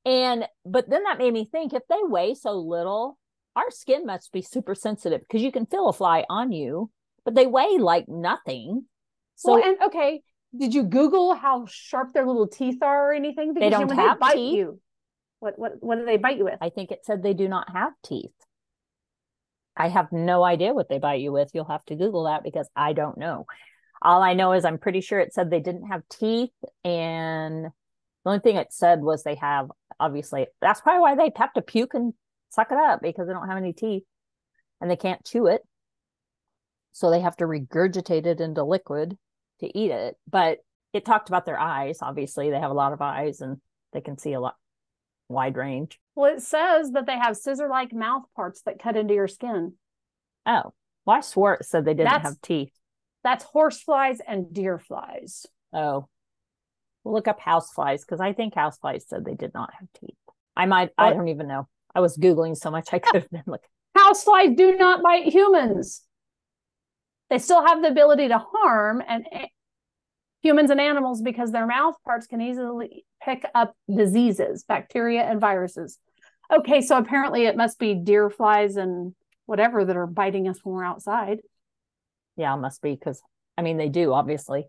and 0.06 0.46
but 0.66 0.90
then 0.90 1.04
that 1.04 1.18
made 1.18 1.34
me 1.34 1.48
think: 1.52 1.74
if 1.74 1.84
they 1.90 2.00
weigh 2.02 2.34
so 2.34 2.54
little, 2.54 3.18
our 3.56 3.70
skin 3.72 4.06
must 4.06 4.32
be 4.32 4.42
super 4.42 4.76
sensitive 4.76 5.22
because 5.22 5.42
you 5.42 5.52
can 5.52 5.66
feel 5.66 5.90
a 5.90 5.94
fly 5.94 6.26
on 6.30 6.52
you, 6.52 6.90
but 7.26 7.36
they 7.36 7.48
weigh 7.48 7.78
like 7.78 8.08
nothing. 8.08 8.86
So 9.36 9.54
well, 9.54 9.64
and 9.64 9.78
okay, 9.84 10.22
did 10.58 10.74
you 10.74 10.84
Google 10.84 11.36
how 11.36 11.66
sharp 11.68 12.14
their 12.14 12.26
little 12.26 12.48
teeth 12.48 12.82
are 12.82 13.12
or 13.12 13.14
anything? 13.14 13.54
Because 13.54 13.72
don't 13.72 13.88
when 13.88 13.98
have 13.98 14.20
they 14.20 14.26
bite 14.26 14.34
teeth. 14.36 14.56
you, 14.56 14.80
what 15.40 15.60
what 15.60 15.74
what 15.82 16.00
do 16.00 16.06
they 16.06 16.18
bite 16.18 16.38
you 16.38 16.46
with? 16.46 16.58
I 16.62 16.70
think 16.70 16.92
it 16.92 17.06
said 17.06 17.22
they 17.22 17.34
do 17.34 17.48
not 17.48 17.72
have 17.72 17.94
teeth. 18.04 18.32
I 19.76 19.90
have 19.90 20.12
no 20.12 20.44
idea 20.44 20.74
what 20.74 20.90
they 20.90 20.98
bite 20.98 21.22
you 21.22 21.32
with. 21.32 21.52
You'll 21.54 21.66
have 21.66 21.86
to 21.86 21.96
Google 21.96 22.24
that 22.24 22.44
because 22.44 22.68
I 22.76 22.94
don't 22.94 23.18
know. 23.18 23.46
All 24.02 24.22
I 24.22 24.34
know 24.34 24.54
is 24.54 24.66
I'm 24.66 24.78
pretty 24.78 25.02
sure 25.02 25.20
it 25.20 25.34
said 25.34 25.50
they 25.50 25.60
didn't 25.60 25.88
have 25.88 26.04
teeth. 26.10 26.52
And 26.84 27.66
the 27.66 27.72
only 28.26 28.40
thing 28.40 28.56
it 28.58 28.72
said 28.72 29.02
was 29.02 29.24
they 29.24 29.36
have, 29.36 29.72
obviously, 30.00 30.48
that's 30.62 30.82
probably 30.82 31.02
why 31.02 31.16
they 31.16 31.32
have 31.36 31.54
to 31.54 31.62
puke 31.62 31.94
and 31.94 32.14
suck 32.50 32.72
it 32.72 32.78
up 32.78 33.02
because 33.02 33.28
they 33.28 33.34
don't 33.34 33.48
have 33.48 33.58
any 33.58 33.74
teeth 33.74 34.04
and 34.80 34.90
they 34.90 34.96
can't 34.96 35.26
chew 35.26 35.48
it. 35.48 35.62
So 36.92 37.10
they 37.10 37.20
have 37.22 37.38
to 37.38 37.46
regurgitate 37.46 38.26
it 38.26 38.40
into 38.42 38.64
liquid 38.64 39.18
to 39.60 39.78
eat 39.78 39.92
it. 39.92 40.16
But 40.30 40.60
it 40.94 41.06
talked 41.06 41.30
about 41.30 41.46
their 41.46 41.60
eyes. 41.60 42.00
Obviously, 42.02 42.50
they 42.50 42.60
have 42.60 42.72
a 42.72 42.76
lot 42.76 42.94
of 42.94 43.02
eyes 43.02 43.42
and 43.42 43.58
they 43.94 44.02
can 44.02 44.18
see 44.18 44.34
a 44.34 44.40
lot 44.40 44.56
wide 45.30 45.58
range. 45.58 46.00
Well, 46.16 46.34
it 46.34 46.42
says 46.42 46.92
that 46.92 47.06
they 47.06 47.18
have 47.18 47.38
scissor-like 47.38 47.94
mouth 47.94 48.24
parts 48.36 48.62
that 48.64 48.82
cut 48.82 48.96
into 48.96 49.14
your 49.14 49.28
skin. 49.28 49.74
Oh, 50.46 50.74
well, 51.06 51.18
I 51.18 51.22
swore 51.22 51.56
it 51.56 51.66
said 51.66 51.86
they 51.86 51.94
didn't 51.94 52.06
That's- 52.12 52.24
have 52.24 52.42
teeth. 52.42 52.72
That's 53.28 53.44
horse 53.44 53.82
flies 53.82 54.22
and 54.26 54.54
deer 54.54 54.80
flies. 54.80 55.46
Oh, 55.74 56.08
we'll 57.04 57.14
look 57.14 57.28
up 57.28 57.42
house 57.42 57.74
flies 57.74 58.06
because 58.06 58.22
I 58.22 58.32
think 58.32 58.56
house 58.56 58.78
flies 58.78 59.04
said 59.06 59.26
they 59.26 59.34
did 59.34 59.54
not 59.54 59.74
have 59.78 59.90
teeth. 60.00 60.16
I 60.56 60.66
might, 60.66 60.92
I 60.98 61.12
don't 61.12 61.28
even 61.28 61.46
know. 61.46 61.68
I 61.94 62.00
was 62.00 62.18
Googling 62.18 62.56
so 62.56 62.72
much 62.72 62.94
I 62.94 63.00
could 63.00 63.16
have 63.24 63.30
been 63.30 63.44
looking. 63.46 63.68
House 63.98 64.24
flies 64.24 64.52
do 64.56 64.78
not 64.78 65.04
bite 65.04 65.26
humans. 65.26 66.04
They 67.30 67.38
still 67.40 67.66
have 67.66 67.82
the 67.82 67.90
ability 67.90 68.30
to 68.30 68.38
harm 68.38 69.04
and 69.06 69.26
eh, 69.30 69.48
humans 70.42 70.70
and 70.70 70.80
animals 70.80 71.22
because 71.22 71.52
their 71.52 71.68
mouth 71.68 71.96
parts 72.06 72.28
can 72.28 72.40
easily 72.40 73.04
pick 73.22 73.44
up 73.54 73.76
diseases, 73.94 74.64
bacteria, 74.64 75.24
and 75.24 75.42
viruses. 75.42 76.00
Okay, 76.50 76.80
so 76.80 76.98
apparently 76.98 77.46
it 77.46 77.58
must 77.58 77.78
be 77.78 77.94
deer 77.94 78.30
flies 78.30 78.78
and 78.78 79.14
whatever 79.48 79.84
that 79.84 79.98
are 79.98 80.08
biting 80.08 80.48
us 80.48 80.60
when 80.64 80.76
we're 80.76 80.86
outside. 80.86 81.40
Yeah, 82.38 82.54
it 82.54 82.58
must 82.58 82.82
be 82.82 82.94
because 82.94 83.22
I 83.58 83.62
mean 83.62 83.78
they 83.78 83.90
do 83.90 84.14
obviously, 84.14 84.68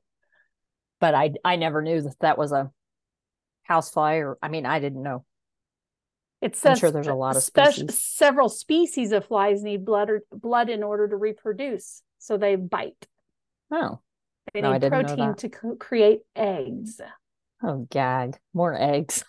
but 1.00 1.14
I 1.14 1.34
I 1.44 1.56
never 1.56 1.82
knew 1.82 2.00
that 2.02 2.18
that 2.20 2.38
was 2.38 2.52
a 2.52 2.70
housefly 3.68 4.16
or 4.16 4.38
I 4.42 4.48
mean 4.48 4.66
I 4.66 4.80
didn't 4.80 5.02
know. 5.02 5.24
It 6.40 6.56
says 6.56 6.78
sure 6.78 6.90
there's 6.90 7.06
a 7.06 7.14
lot 7.14 7.36
of 7.36 7.42
spec- 7.42 7.74
species. 7.74 7.98
several 7.98 8.48
species 8.48 9.12
of 9.12 9.26
flies 9.26 9.62
need 9.62 9.84
blood 9.84 10.08
or 10.08 10.22
blood 10.32 10.70
in 10.70 10.82
order 10.82 11.08
to 11.08 11.16
reproduce, 11.16 12.02
so 12.18 12.36
they 12.36 12.56
bite. 12.56 13.06
Oh, 13.70 14.00
They 14.54 14.62
No, 14.62 14.72
need 14.72 14.82
protein 14.88 15.34
to 15.34 15.48
co- 15.48 15.76
create 15.76 16.20
eggs. 16.34 17.00
oh, 17.62 17.86
gag, 17.90 18.38
more 18.54 18.74
eggs. 18.74 19.24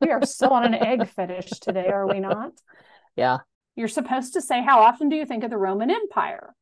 We 0.00 0.10
are 0.10 0.22
so 0.22 0.50
on 0.50 0.64
an 0.64 0.74
egg 0.74 1.06
fetish 1.16 1.60
today, 1.60 1.88
are 1.88 2.06
we 2.06 2.20
not? 2.20 2.52
Yeah, 3.16 3.38
You're 3.76 3.88
supposed 3.88 4.34
to 4.34 4.40
say, 4.42 4.62
How 4.62 4.80
often 4.80 5.08
do 5.08 5.16
you 5.16 5.24
think 5.26 5.44
of 5.44 5.50
the 5.50 5.56
Roman 5.58 5.90
Empire? 5.90 6.54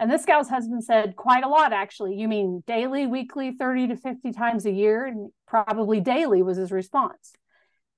And 0.00 0.10
this 0.10 0.24
gal's 0.24 0.48
husband 0.48 0.84
said, 0.84 1.16
Quite 1.16 1.44
a 1.44 1.48
lot, 1.48 1.72
actually. 1.72 2.14
You 2.14 2.28
mean 2.28 2.62
daily, 2.66 3.06
weekly, 3.06 3.52
30 3.52 3.88
to 3.88 3.96
50 3.96 4.32
times 4.32 4.66
a 4.66 4.70
year? 4.70 5.06
And 5.06 5.30
probably 5.46 6.00
daily 6.00 6.42
was 6.42 6.56
his 6.56 6.70
response. 6.70 7.32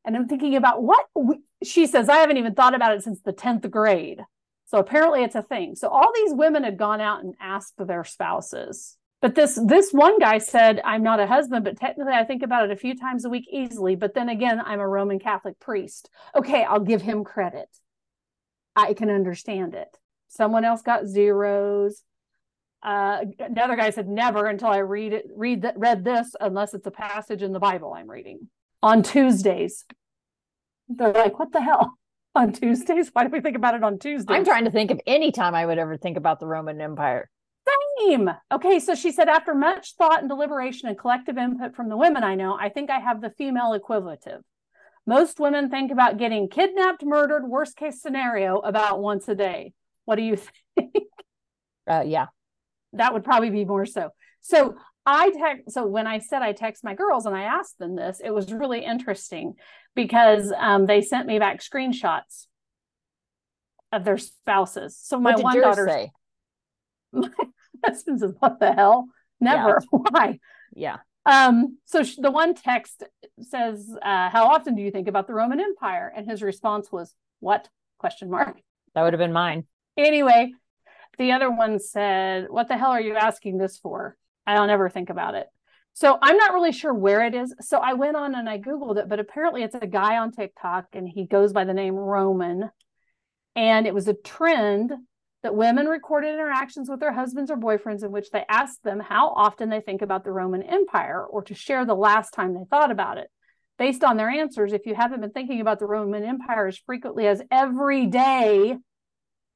And 0.04 0.16
I'm 0.16 0.28
thinking 0.28 0.56
about 0.56 0.82
what 0.82 1.06
we, 1.14 1.40
she 1.62 1.86
says, 1.86 2.08
I 2.08 2.16
haven't 2.16 2.38
even 2.38 2.54
thought 2.54 2.74
about 2.74 2.94
it 2.94 3.02
since 3.02 3.20
the 3.20 3.34
10th 3.34 3.70
grade. 3.70 4.22
So 4.66 4.78
apparently 4.78 5.24
it's 5.24 5.34
a 5.34 5.42
thing. 5.42 5.74
So 5.74 5.88
all 5.88 6.12
these 6.14 6.32
women 6.32 6.64
had 6.64 6.78
gone 6.78 7.00
out 7.00 7.22
and 7.22 7.34
asked 7.40 7.74
their 7.76 8.04
spouses. 8.04 8.96
But 9.20 9.34
this 9.34 9.60
this 9.66 9.92
one 9.92 10.18
guy 10.18 10.38
said, 10.38 10.80
I'm 10.82 11.02
not 11.02 11.20
a 11.20 11.26
husband, 11.26 11.64
but 11.64 11.78
technically 11.78 12.14
I 12.14 12.24
think 12.24 12.42
about 12.42 12.64
it 12.64 12.70
a 12.70 12.76
few 12.76 12.96
times 12.96 13.24
a 13.24 13.28
week 13.28 13.46
easily. 13.50 13.94
But 13.96 14.14
then 14.14 14.30
again, 14.30 14.62
I'm 14.64 14.80
a 14.80 14.88
Roman 14.88 15.18
Catholic 15.18 15.58
priest. 15.60 16.08
Okay, 16.34 16.64
I'll 16.64 16.80
give 16.80 17.02
him 17.02 17.24
credit. 17.24 17.68
I 18.74 18.94
can 18.94 19.10
understand 19.10 19.74
it. 19.74 19.94
Someone 20.30 20.64
else 20.64 20.80
got 20.80 21.06
zeros. 21.06 22.02
Uh, 22.82 23.24
another 23.40 23.76
guy 23.76 23.90
said 23.90 24.08
never 24.08 24.46
until 24.46 24.68
I 24.68 24.78
read 24.78 25.12
it, 25.12 25.26
read 25.36 25.62
that, 25.62 25.76
read 25.76 26.04
this, 26.04 26.34
unless 26.40 26.72
it's 26.72 26.86
a 26.86 26.90
passage 26.90 27.42
in 27.42 27.52
the 27.52 27.58
Bible 27.58 27.92
I'm 27.92 28.08
reading 28.08 28.48
on 28.82 29.02
Tuesdays. 29.02 29.84
They're 30.88 31.12
like, 31.12 31.38
what 31.38 31.52
the 31.52 31.60
hell? 31.60 31.94
On 32.36 32.52
Tuesdays? 32.52 33.10
Why 33.12 33.24
do 33.24 33.30
we 33.30 33.40
think 33.40 33.56
about 33.56 33.74
it 33.74 33.82
on 33.82 33.98
Tuesdays? 33.98 34.32
I'm 34.36 34.44
trying 34.44 34.64
to 34.64 34.70
think 34.70 34.92
of 34.92 35.00
any 35.04 35.32
time 35.32 35.52
I 35.52 35.66
would 35.66 35.78
ever 35.78 35.96
think 35.96 36.16
about 36.16 36.38
the 36.38 36.46
Roman 36.46 36.80
Empire. 36.80 37.28
Same. 37.98 38.30
Okay, 38.52 38.78
so 38.78 38.94
she 38.94 39.10
said, 39.10 39.28
after 39.28 39.52
much 39.52 39.96
thought 39.96 40.20
and 40.20 40.28
deliberation 40.28 40.88
and 40.88 40.96
collective 40.96 41.36
input 41.36 41.74
from 41.74 41.88
the 41.88 41.96
women 41.96 42.22
I 42.22 42.36
know, 42.36 42.56
I 42.56 42.68
think 42.68 42.88
I 42.88 43.00
have 43.00 43.20
the 43.20 43.30
female 43.30 43.72
equivalent. 43.72 44.24
Most 45.08 45.40
women 45.40 45.70
think 45.70 45.90
about 45.90 46.18
getting 46.18 46.48
kidnapped, 46.48 47.04
murdered, 47.04 47.48
worst 47.48 47.76
case 47.76 48.00
scenario, 48.00 48.58
about 48.58 49.00
once 49.00 49.26
a 49.26 49.34
day. 49.34 49.72
What 50.11 50.16
do 50.16 50.23
you 50.23 50.35
think? 50.35 50.51
Uh, 51.88 52.03
yeah, 52.07 52.27
that 52.92 53.12
would 53.12 53.25
probably 53.25 53.51
be 53.51 53.64
more 53.64 53.85
so. 53.87 54.11
So 54.42 54.77
I 55.05 55.31
text. 55.31 55.73
So 55.73 55.87
when 55.87 56.07
I 56.07 56.18
said 56.18 56.40
I 56.40 56.53
text 56.53 56.85
my 56.85 56.94
girls 56.94 57.27
and 57.27 57.35
I 57.35 57.42
asked 57.44 57.79
them 57.79 57.96
this, 57.96 58.20
it 58.23 58.31
was 58.31 58.53
really 58.53 58.85
interesting 58.85 59.55
because 59.96 60.53
um, 60.57 60.87
they 60.87 61.01
sent 61.01 61.27
me 61.27 61.40
back 61.40 61.61
screenshots 61.62 62.46
of 63.90 64.05
their 64.05 64.18
spouses. 64.18 64.96
So 65.03 65.18
my 65.18 65.35
one 65.35 65.61
daughter, 65.61 65.88
say? 65.88 66.12
my 67.12 67.29
husband 67.85 68.20
says, 68.20 68.35
"What 68.38 68.61
the 68.61 68.73
hell? 68.73 69.09
Never. 69.40 69.81
Why?" 69.90 70.38
Yeah, 70.77 70.99
Um, 71.27 71.79
so 71.87 72.05
sh- 72.05 72.16
the 72.18 72.31
one 72.31 72.55
text 72.55 73.03
says, 73.40 73.90
uh, 74.01 74.29
"How 74.31 74.46
often 74.46 74.77
do 74.77 74.83
you 74.83 74.92
think 74.92 75.09
about 75.09 75.27
the 75.27 75.35
Roman 75.35 75.59
Empire?" 75.61 76.12
And 76.14 76.31
his 76.31 76.40
response 76.40 76.92
was, 76.92 77.16
"What?" 77.40 77.68
Question 77.99 78.31
mark. 78.31 78.61
that 78.94 79.03
would 79.03 79.12
have 79.12 79.18
been 79.18 79.33
mine. 79.33 79.64
Anyway, 79.96 80.53
the 81.18 81.33
other 81.33 81.50
one 81.50 81.79
said, 81.79 82.46
What 82.48 82.68
the 82.68 82.76
hell 82.76 82.90
are 82.90 83.00
you 83.00 83.14
asking 83.14 83.59
this 83.59 83.79
for? 83.79 84.16
I 84.46 84.55
don't 84.55 84.70
ever 84.70 84.88
think 84.88 85.11
about 85.11 85.35
it. 85.35 85.46
So 85.92 86.18
I'm 86.22 86.37
not 86.37 86.53
really 86.53 86.72
sure 86.72 86.94
where 86.94 87.24
it 87.24 87.35
is. 87.35 87.55
So 87.61 87.79
I 87.79 87.94
went 87.94 88.16
on 88.16 88.35
and 88.35 88.48
I 88.48 88.59
Googled 88.59 88.98
it, 88.98 89.09
but 89.09 89.20
apparently 89.20 89.62
it's 89.62 89.74
a 89.74 89.87
guy 89.87 90.16
on 90.16 90.33
TikTok 90.33 90.87
and 90.92 91.09
he 91.09 91.26
goes 91.26 91.53
by 91.53 91.64
the 91.64 91.74
name 91.74 91.94
Roman. 91.94 92.70
And 93.57 93.87
it 93.87 93.94
was 93.94 94.09
a 94.09 94.14
trend 94.14 94.92
that 95.42 95.55
women 95.55 95.87
recorded 95.87 96.35
interactions 96.35 96.88
with 96.88 97.00
their 97.00 97.12
husbands 97.12 97.50
or 97.50 97.57
boyfriends 97.57 98.05
in 98.05 98.12
which 98.12 98.31
they 98.31 98.44
asked 98.48 98.83
them 98.85 99.00
how 99.00 99.29
often 99.29 99.68
they 99.68 99.81
think 99.81 100.03
about 100.03 100.24
the 100.24 100.33
Roman 100.33 100.62
Empire 100.62 101.24
or 101.24 101.42
to 101.44 101.55
share 101.55 101.85
the 101.85 101.94
last 101.94 102.31
time 102.31 102.55
they 102.55 102.64
thought 102.70 102.90
about 102.90 103.18
it. 103.18 103.29
Based 103.79 104.05
on 104.05 104.16
their 104.16 104.29
answers, 104.29 104.74
if 104.74 104.85
you 104.85 104.94
haven't 104.94 105.22
been 105.22 105.33
thinking 105.33 105.61
about 105.61 105.79
the 105.79 105.87
Roman 105.87 106.22
Empire 106.22 106.66
as 106.66 106.79
frequently 106.79 107.26
as 107.26 107.42
every 107.50 108.07
day, 108.07 108.76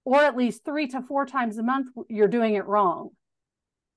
or 0.05 0.23
at 0.23 0.37
least 0.37 0.65
three 0.65 0.87
to 0.89 1.03
four 1.03 1.27
times 1.27 1.59
a 1.59 1.63
month, 1.63 1.89
you're 2.09 2.29
doing 2.29 2.55
it 2.55 2.67
wrong. 2.67 3.11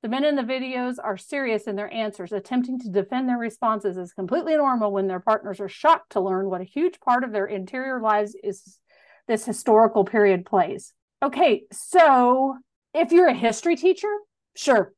The 0.04 0.10
men 0.10 0.26
in 0.26 0.36
the 0.36 0.44
videos 0.44 0.96
are 1.04 1.18
serious 1.18 1.64
in 1.64 1.76
their 1.76 1.92
answers, 1.92 2.32
attempting 2.32 2.80
to 2.82 2.90
defend 2.90 3.28
their 3.28 3.38
responses 3.38 3.98
is 3.98 4.14
completely 4.14 4.56
normal 4.56 4.92
when 4.92 5.08
their 5.08 5.20
partners 5.20 5.60
are 5.60 5.68
shocked 5.68 6.12
to 6.12 6.22
learn 6.22 6.50
what 6.50 6.62
a 6.62 6.66
huge 6.66 7.00
part 7.00 7.24
of 7.24 7.32
their 7.32 7.48
interior 7.48 8.00
lives 8.00 8.36
is 8.44 8.80
this 9.28 9.46
historical 9.46 10.06
period 10.06 10.46
plays. 10.46 10.94
Okay, 11.24 11.64
so 11.72 12.58
if 12.94 13.12
you're 13.12 13.28
a 13.28 13.34
history 13.34 13.76
teacher, 13.76 14.14
sure, 14.56 14.94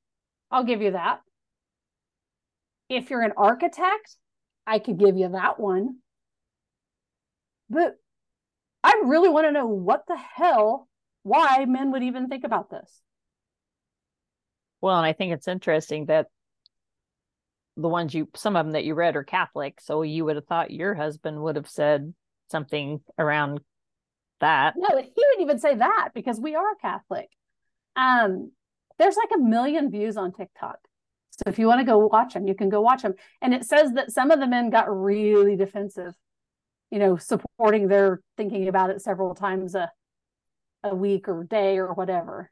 I'll 0.51 0.65
give 0.65 0.81
you 0.81 0.91
that. 0.91 1.21
If 2.89 3.09
you're 3.09 3.21
an 3.21 3.33
architect, 3.37 4.15
I 4.67 4.79
could 4.79 4.99
give 4.99 5.15
you 5.15 5.29
that 5.29 5.59
one. 5.59 5.99
But 7.69 7.95
I 8.83 9.03
really 9.05 9.29
want 9.29 9.47
to 9.47 9.51
know 9.51 9.67
what 9.67 10.03
the 10.07 10.17
hell, 10.17 10.88
why 11.29 11.65
men 11.65 11.91
would 11.91 12.03
even 12.03 12.27
think 12.27 12.43
about 12.43 12.69
this. 12.69 13.01
Well, 14.81 14.97
and 14.97 15.05
I 15.05 15.13
think 15.13 15.33
it's 15.33 15.47
interesting 15.47 16.05
that 16.07 16.27
the 17.77 17.87
ones 17.87 18.13
you, 18.13 18.27
some 18.35 18.55
of 18.55 18.65
them 18.65 18.73
that 18.73 18.83
you 18.83 18.95
read 18.95 19.15
are 19.15 19.23
Catholic. 19.23 19.79
So 19.79 20.01
you 20.01 20.25
would 20.25 20.35
have 20.35 20.47
thought 20.47 20.71
your 20.71 20.95
husband 20.95 21.41
would 21.41 21.55
have 21.55 21.69
said 21.69 22.13
something 22.49 22.99
around 23.17 23.59
that. 24.41 24.73
No, 24.75 24.87
he 24.89 25.13
wouldn't 25.15 25.41
even 25.41 25.59
say 25.59 25.75
that 25.75 26.09
because 26.13 26.39
we 26.39 26.55
are 26.55 26.75
Catholic. 26.81 27.29
Um, 27.95 28.51
there's 28.97 29.15
like 29.15 29.31
a 29.35 29.41
million 29.41 29.91
views 29.91 30.17
on 30.17 30.33
TikTok. 30.33 30.79
So 31.31 31.43
if 31.45 31.59
you 31.59 31.67
want 31.67 31.79
to 31.79 31.85
go 31.85 31.99
watch 31.99 32.33
them, 32.33 32.47
you 32.47 32.55
can 32.55 32.69
go 32.69 32.81
watch 32.81 33.01
them. 33.03 33.13
And 33.41 33.53
it 33.53 33.63
says 33.63 33.93
that 33.93 34.11
some 34.11 34.31
of 34.31 34.39
the 34.39 34.47
men 34.47 34.69
got 34.69 34.93
really 34.93 35.55
defensive, 35.55 36.13
you 36.91 36.99
know, 36.99 37.17
supporting 37.17 37.87
their 37.87 38.21
thinking 38.35 38.67
about 38.67 38.89
it 38.89 39.01
several 39.01 39.35
times 39.35 39.75
a 39.75 39.91
a 40.83 40.95
week 40.95 41.27
or 41.27 41.43
day 41.43 41.77
or 41.77 41.93
whatever. 41.93 42.51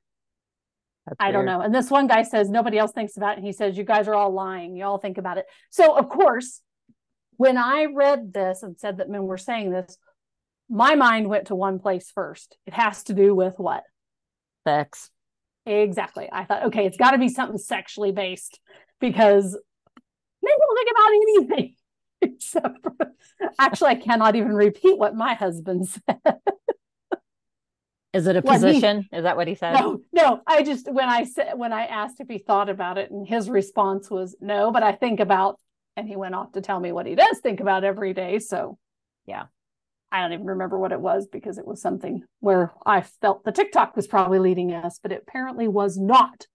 That's 1.06 1.18
I 1.20 1.26
weird. 1.26 1.34
don't 1.34 1.46
know. 1.46 1.62
And 1.62 1.74
this 1.74 1.90
one 1.90 2.08
guy 2.08 2.24
says 2.24 2.50
nobody 2.50 2.78
else 2.78 2.92
thinks 2.92 3.16
about 3.18 3.38
it. 3.38 3.44
He 3.44 3.54
says, 3.54 3.78
You 3.78 3.84
guys 3.84 4.08
are 4.08 4.16
all 4.16 4.32
lying. 4.32 4.76
You 4.76 4.86
all 4.86 4.98
think 4.98 5.18
about 5.18 5.38
it. 5.38 5.46
So 5.70 5.96
of 5.96 6.10
course, 6.10 6.62
when 7.38 7.58
I 7.58 7.86
read 7.86 8.34
this 8.34 8.64
and 8.64 8.78
said 8.78 8.98
that 8.98 9.10
men 9.10 9.24
were 9.24 9.38
saying 9.38 9.72
this, 9.72 9.98
my 10.70 10.96
mind 10.96 11.30
went 11.30 11.48
to 11.48 11.56
one 11.56 11.80
place 11.80 12.12
first. 12.14 12.58
It 12.66 12.74
has 12.74 13.04
to 13.04 13.14
do 13.14 13.34
with 13.34 13.54
what? 13.58 13.84
Sex. 14.68 15.10
Exactly. 15.66 16.30
I 16.32 16.46
thought, 16.46 16.66
okay, 16.68 16.86
it's 16.86 16.98
got 16.98 17.12
to 17.12 17.18
be 17.18 17.30
something 17.30 17.58
sexually 17.58 18.12
based 18.12 18.60
because 19.00 19.54
men 20.44 20.54
don't 20.60 20.78
think 20.78 20.90
about 20.92 21.12
anything 21.12 21.76
except 22.22 22.84
for, 22.84 22.96
actually, 23.60 23.90
I 23.92 23.96
cannot 23.96 24.36
even 24.36 24.54
repeat 24.54 24.98
what 24.98 25.16
my 25.16 25.36
husband 25.36 25.88
said. 26.08 26.20
Is 28.14 28.26
it 28.28 28.36
a 28.36 28.42
position? 28.42 29.08
He, 29.12 29.18
Is 29.18 29.24
that 29.24 29.36
what 29.36 29.48
he 29.48 29.56
said? 29.56 29.74
No, 29.74 30.00
no. 30.14 30.42
I 30.48 30.64
just 30.64 30.92
when 30.92 31.10
I 31.10 31.26
said 31.26 31.54
when 31.56 31.74
I 31.74 31.86
asked 31.86 32.20
if 32.20 32.28
he 32.28 32.38
thought 32.38 32.70
about 32.70 32.98
it, 32.98 33.12
and 33.12 33.28
his 33.28 33.50
response 33.50 34.10
was 34.10 34.36
no, 34.40 34.72
but 34.72 34.84
I 34.84 34.94
think 34.94 35.20
about, 35.20 35.60
and 35.96 36.08
he 36.08 36.16
went 36.16 36.34
off 36.34 36.54
to 36.54 36.62
tell 36.62 36.80
me 36.80 36.92
what 36.92 37.06
he 37.06 37.16
does 37.16 37.40
think 37.40 37.60
about 37.60 37.84
every 37.84 38.14
day. 38.14 38.40
So, 38.40 38.78
yeah, 39.26 39.46
I 40.12 40.22
don't 40.22 40.34
even 40.34 40.46
remember 40.46 40.80
what 40.80 40.92
it 40.92 41.02
was 41.02 41.28
because 41.28 41.58
it 41.58 41.68
was 41.68 41.82
something 41.82 42.24
where 42.40 42.74
I 42.86 43.02
felt 43.02 43.44
the 43.44 43.52
TikTok 43.52 43.96
was 43.96 44.08
probably 44.08 44.40
leading 44.40 44.74
us, 44.74 45.00
but 45.02 45.12
it 45.12 45.24
apparently 45.28 45.68
was 45.68 45.98
not. 45.98 46.48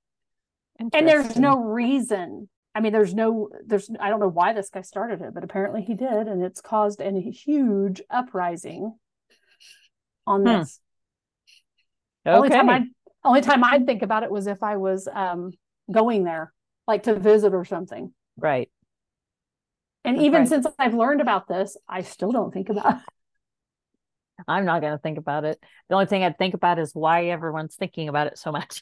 And 0.78 1.06
there's 1.06 1.36
no 1.36 1.62
reason. 1.62 2.48
I 2.74 2.80
mean, 2.80 2.92
there's 2.92 3.14
no, 3.14 3.50
there's, 3.66 3.90
I 4.00 4.08
don't 4.08 4.20
know 4.20 4.28
why 4.28 4.52
this 4.54 4.70
guy 4.70 4.80
started 4.80 5.20
it, 5.20 5.34
but 5.34 5.44
apparently 5.44 5.82
he 5.82 5.94
did. 5.94 6.26
And 6.26 6.42
it's 6.42 6.60
caused 6.60 7.00
a 7.00 7.12
huge 7.20 8.00
uprising 8.10 8.94
on 10.26 10.40
hmm. 10.40 10.46
this. 10.46 10.80
Okay. 12.26 12.36
Only 12.36 12.48
time 12.48 12.68
I, 12.70 12.84
only 13.24 13.40
time 13.40 13.64
I'd 13.64 13.86
think 13.86 14.02
about 14.02 14.22
it 14.22 14.30
was 14.30 14.46
if 14.46 14.62
I 14.62 14.76
was 14.76 15.08
um, 15.12 15.52
going 15.90 16.24
there, 16.24 16.52
like 16.86 17.04
to 17.04 17.18
visit 17.18 17.54
or 17.54 17.64
something. 17.64 18.12
Right. 18.36 18.70
And 20.04 20.16
That's 20.16 20.24
even 20.24 20.40
right. 20.40 20.48
since 20.48 20.66
I've 20.78 20.94
learned 20.94 21.20
about 21.20 21.48
this, 21.48 21.76
I 21.88 22.02
still 22.02 22.32
don't 22.32 22.52
think 22.52 22.68
about 22.68 22.96
it. 22.96 23.00
I'm 24.48 24.64
not 24.64 24.80
going 24.80 24.92
to 24.92 24.98
think 24.98 25.18
about 25.18 25.44
it. 25.44 25.62
The 25.88 25.94
only 25.94 26.06
thing 26.06 26.24
I'd 26.24 26.38
think 26.38 26.54
about 26.54 26.78
is 26.78 26.94
why 26.94 27.26
everyone's 27.26 27.76
thinking 27.76 28.08
about 28.08 28.26
it 28.26 28.38
so 28.38 28.50
much. 28.50 28.80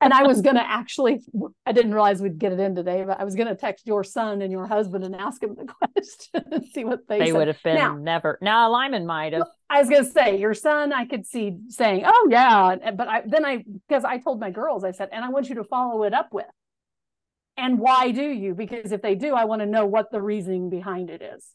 And 0.00 0.12
I 0.12 0.24
was 0.24 0.42
going 0.42 0.56
to 0.56 0.62
actually, 0.62 1.20
I 1.64 1.72
didn't 1.72 1.92
realize 1.92 2.20
we'd 2.20 2.38
get 2.38 2.52
it 2.52 2.60
in 2.60 2.74
today, 2.74 3.04
but 3.06 3.18
I 3.20 3.24
was 3.24 3.34
going 3.34 3.48
to 3.48 3.54
text 3.54 3.86
your 3.86 4.04
son 4.04 4.42
and 4.42 4.52
your 4.52 4.66
husband 4.66 5.04
and 5.04 5.14
ask 5.14 5.40
them 5.40 5.54
the 5.56 5.64
question 5.92 6.44
and 6.52 6.64
see 6.66 6.84
what 6.84 7.08
they 7.08 7.18
They 7.20 7.26
said. 7.26 7.34
would 7.34 7.48
have 7.48 7.62
been 7.62 7.76
now, 7.76 7.96
never. 7.96 8.38
Now, 8.42 8.70
Lyman 8.70 9.06
might 9.06 9.32
have. 9.32 9.46
I 9.70 9.80
was 9.80 9.88
going 9.88 10.04
to 10.04 10.10
say, 10.10 10.38
your 10.38 10.52
son, 10.54 10.92
I 10.92 11.06
could 11.06 11.26
see 11.26 11.56
saying, 11.68 12.02
oh, 12.04 12.28
yeah. 12.30 12.90
But 12.90 13.08
I, 13.08 13.22
then 13.26 13.44
I, 13.46 13.64
because 13.88 14.04
I 14.04 14.18
told 14.18 14.40
my 14.40 14.50
girls, 14.50 14.84
I 14.84 14.90
said, 14.90 15.08
and 15.12 15.24
I 15.24 15.30
want 15.30 15.48
you 15.48 15.54
to 15.56 15.64
follow 15.64 16.02
it 16.02 16.12
up 16.12 16.28
with. 16.32 16.46
And 17.56 17.78
why 17.78 18.10
do 18.10 18.22
you? 18.22 18.54
Because 18.54 18.92
if 18.92 19.00
they 19.00 19.14
do, 19.14 19.34
I 19.34 19.44
want 19.44 19.60
to 19.62 19.66
know 19.66 19.86
what 19.86 20.10
the 20.10 20.20
reasoning 20.20 20.70
behind 20.70 21.08
it 21.08 21.22
is. 21.22 21.46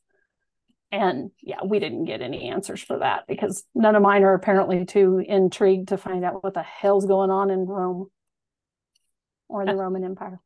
And 0.91 1.30
yeah, 1.41 1.60
we 1.63 1.78
didn't 1.78 2.06
get 2.06 2.21
any 2.21 2.49
answers 2.49 2.82
for 2.82 2.97
that 2.99 3.25
because 3.28 3.63
none 3.75 3.95
of 3.95 4.02
mine 4.02 4.23
are 4.23 4.34
apparently 4.34 4.86
too 4.86 5.23
intrigued 5.23 5.89
to 5.89 5.97
find 5.97 6.25
out 6.25 6.43
what 6.43 6.56
the 6.56 6.63
hell's 6.63 7.06
going 7.06 7.30
on 7.30 7.52
in 7.52 7.67
Rome 7.67 8.08
or 9.50 9.66
the 9.66 9.76
Roman 9.76 10.06
Empire. 10.06 10.40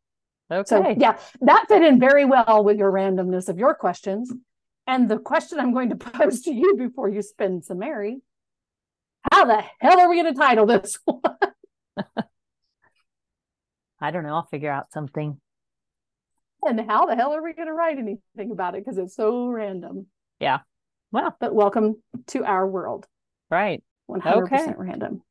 Okay. 0.49 0.67
So 0.67 0.95
yeah, 0.97 1.17
that 1.41 1.65
fit 1.67 1.83
in 1.83 1.99
very 1.99 2.25
well 2.25 2.63
with 2.63 2.77
your 2.77 2.91
randomness 2.91 3.49
of 3.49 3.59
your 3.59 3.75
questions. 3.75 4.31
And 4.87 5.09
the 5.09 5.17
question 5.19 5.59
I'm 5.59 5.73
going 5.73 5.89
to 5.89 5.95
pose 5.95 6.41
to 6.41 6.53
you 6.53 6.75
before 6.75 7.09
you 7.09 7.21
spin 7.21 7.61
some 7.61 7.79
Mary, 7.79 8.21
how 9.31 9.45
the 9.45 9.63
hell 9.79 9.99
are 9.99 10.09
we 10.09 10.21
going 10.21 10.33
to 10.33 10.39
title 10.39 10.65
this 10.65 10.97
one? 11.05 11.21
I 14.01 14.11
don't 14.11 14.23
know. 14.23 14.35
I'll 14.35 14.47
figure 14.47 14.71
out 14.71 14.91
something. 14.91 15.39
And 16.61 16.79
how 16.89 17.05
the 17.05 17.15
hell 17.15 17.33
are 17.33 17.43
we 17.43 17.53
going 17.53 17.67
to 17.67 17.73
write 17.73 17.97
anything 17.97 18.51
about 18.51 18.75
it? 18.75 18.83
Because 18.83 18.97
it's 18.97 19.15
so 19.15 19.47
random. 19.47 20.07
Yeah. 20.39 20.59
Well, 21.11 21.35
but 21.39 21.53
welcome 21.53 22.01
to 22.27 22.43
our 22.43 22.67
world. 22.67 23.05
Right. 23.49 23.83
100% 24.09 24.43
okay. 24.43 24.73
random. 24.77 25.21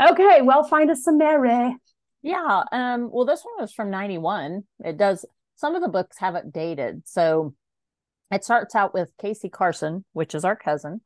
Okay. 0.00 0.42
Well, 0.42 0.64
find 0.64 0.90
us 0.90 1.04
some 1.04 1.18
Mary. 1.18 1.76
Yeah. 2.22 2.64
Um, 2.70 3.10
well, 3.12 3.24
this 3.24 3.42
one 3.42 3.54
was 3.60 3.72
from 3.72 3.90
91. 3.90 4.62
It 4.84 4.96
does, 4.96 5.24
some 5.56 5.74
of 5.74 5.82
the 5.82 5.88
books 5.88 6.18
have 6.18 6.34
it 6.34 6.52
dated. 6.52 7.02
So 7.06 7.54
it 8.30 8.44
starts 8.44 8.74
out 8.74 8.94
with 8.94 9.12
Casey 9.20 9.48
Carson, 9.48 10.04
which 10.12 10.34
is 10.34 10.44
our 10.44 10.56
cousin. 10.56 11.00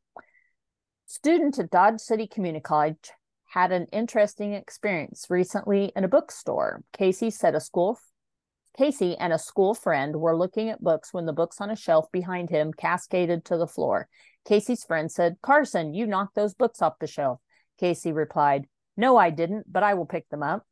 Student 1.05 1.57
at 1.57 1.71
Dodge 1.71 1.99
City 1.99 2.27
Community 2.27 2.61
College 2.61 3.11
had 3.45 3.71
an 3.71 3.87
interesting 3.91 4.53
experience 4.53 5.25
recently 5.29 5.91
in 5.95 6.03
a 6.03 6.07
bookstore. 6.09 6.83
Casey 6.93 7.29
said 7.29 7.55
a 7.55 7.59
school 7.59 7.97
Casey 8.77 9.17
and 9.17 9.33
a 9.33 9.39
school 9.39 9.73
friend 9.73 10.17
were 10.17 10.37
looking 10.37 10.69
at 10.69 10.83
books 10.83 11.11
when 11.11 11.25
the 11.25 11.33
books 11.33 11.59
on 11.59 11.71
a 11.71 11.75
shelf 11.75 12.11
behind 12.11 12.51
him 12.51 12.71
cascaded 12.71 13.43
to 13.45 13.57
the 13.57 13.65
floor. 13.65 14.07
Casey's 14.45 14.83
friend 14.83 15.11
said, 15.11 15.37
Carson, 15.41 15.95
you 15.95 16.05
knocked 16.05 16.35
those 16.35 16.53
books 16.53 16.81
off 16.81 16.99
the 16.99 17.07
shelf. 17.07 17.39
Casey 17.79 18.11
replied, 18.11 18.67
No, 18.95 19.17
I 19.17 19.31
didn't, 19.31 19.71
but 19.71 19.81
I 19.81 19.95
will 19.95 20.05
pick 20.05 20.29
them 20.29 20.43
up. 20.43 20.63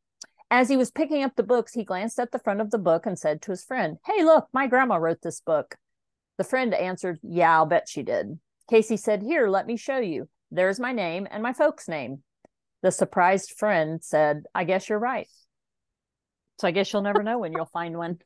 As 0.50 0.68
he 0.68 0.76
was 0.76 0.90
picking 0.90 1.22
up 1.22 1.34
the 1.34 1.42
books, 1.42 1.72
he 1.72 1.84
glanced 1.84 2.20
at 2.20 2.30
the 2.30 2.38
front 2.38 2.60
of 2.60 2.70
the 2.70 2.78
book 2.78 3.04
and 3.04 3.18
said 3.18 3.42
to 3.42 3.50
his 3.50 3.64
friend, 3.64 3.98
Hey, 4.06 4.24
look, 4.24 4.46
my 4.52 4.66
grandma 4.66 4.96
wrote 4.96 5.22
this 5.22 5.40
book. 5.40 5.76
The 6.38 6.44
friend 6.44 6.72
answered, 6.72 7.18
Yeah, 7.22 7.56
I'll 7.56 7.66
bet 7.66 7.88
she 7.88 8.02
did. 8.02 8.38
Casey 8.70 8.96
said, 8.96 9.22
Here, 9.22 9.48
let 9.48 9.66
me 9.66 9.76
show 9.76 9.98
you. 9.98 10.28
There's 10.50 10.78
my 10.78 10.92
name 10.92 11.26
and 11.30 11.42
my 11.42 11.52
folks' 11.52 11.88
name. 11.88 12.22
The 12.82 12.92
surprised 12.92 13.52
friend 13.58 14.02
said, 14.02 14.44
I 14.54 14.64
guess 14.64 14.88
you're 14.88 14.98
right. 14.98 15.28
So 16.60 16.68
I 16.68 16.70
guess 16.70 16.92
you'll 16.92 17.02
never 17.02 17.22
know 17.22 17.38
when 17.38 17.52
you'll 17.52 17.64
find 17.66 17.96
one. 17.98 18.18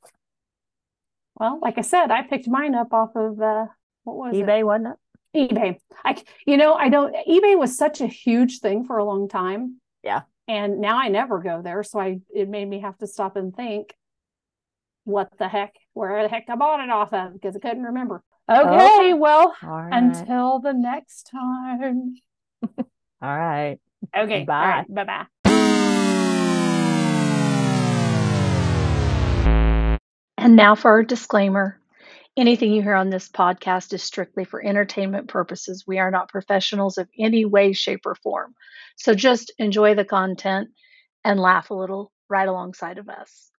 Well, 1.36 1.58
like 1.62 1.78
I 1.78 1.82
said, 1.82 2.10
I 2.10 2.22
picked 2.22 2.48
mine 2.48 2.74
up 2.74 2.92
off 2.92 3.16
of 3.16 3.40
uh, 3.40 3.66
what 4.04 4.16
was 4.16 4.34
eBay, 4.34 4.60
it? 4.60 4.64
wasn't 4.64 4.88
it? 5.34 5.52
eBay. 5.52 5.78
I, 6.04 6.22
you 6.46 6.56
know, 6.56 6.74
I 6.74 6.88
don't. 6.90 7.14
eBay 7.28 7.58
was 7.58 7.76
such 7.76 8.00
a 8.00 8.06
huge 8.06 8.58
thing 8.58 8.84
for 8.84 8.98
a 8.98 9.04
long 9.04 9.28
time. 9.28 9.80
Yeah. 10.02 10.22
And 10.48 10.80
now 10.80 10.98
I 10.98 11.08
never 11.08 11.38
go 11.40 11.62
there, 11.62 11.82
so 11.82 12.00
I 12.00 12.20
it 12.34 12.48
made 12.48 12.68
me 12.68 12.80
have 12.80 12.98
to 12.98 13.06
stop 13.06 13.36
and 13.36 13.54
think, 13.54 13.94
what 15.04 15.30
the 15.38 15.48
heck, 15.48 15.74
where 15.92 16.22
the 16.22 16.28
heck 16.28 16.46
I 16.48 16.56
bought 16.56 16.80
it 16.80 16.90
off 16.90 17.12
of 17.12 17.34
because 17.34 17.54
I 17.56 17.60
couldn't 17.60 17.84
remember. 17.84 18.22
Okay, 18.48 18.68
okay. 18.68 19.14
well, 19.14 19.54
right. 19.62 19.90
until 19.92 20.58
the 20.58 20.72
next 20.72 21.30
time. 21.30 22.16
All 23.22 23.38
right. 23.38 23.78
Okay. 24.16 24.44
Bye. 24.44 24.84
Right. 24.88 24.94
Bye. 24.94 25.04
Bye. 25.04 25.26
And 30.38 30.56
now 30.56 30.74
for 30.74 30.90
our 30.90 31.02
disclaimer. 31.02 31.79
Anything 32.36 32.72
you 32.72 32.82
hear 32.82 32.94
on 32.94 33.10
this 33.10 33.28
podcast 33.28 33.92
is 33.92 34.02
strictly 34.02 34.44
for 34.44 34.64
entertainment 34.64 35.28
purposes. 35.28 35.84
We 35.86 35.98
are 35.98 36.10
not 36.10 36.28
professionals 36.28 36.98
of 36.98 37.08
any 37.18 37.44
way, 37.44 37.72
shape, 37.72 38.04
or 38.04 38.16
form. 38.16 38.54
So 38.96 39.14
just 39.14 39.52
enjoy 39.58 39.94
the 39.94 40.04
content 40.04 40.70
and 41.24 41.38
laugh 41.38 41.70
a 41.70 41.74
little 41.74 42.10
right 42.28 42.48
alongside 42.48 42.98
of 42.98 43.08
us. 43.08 43.48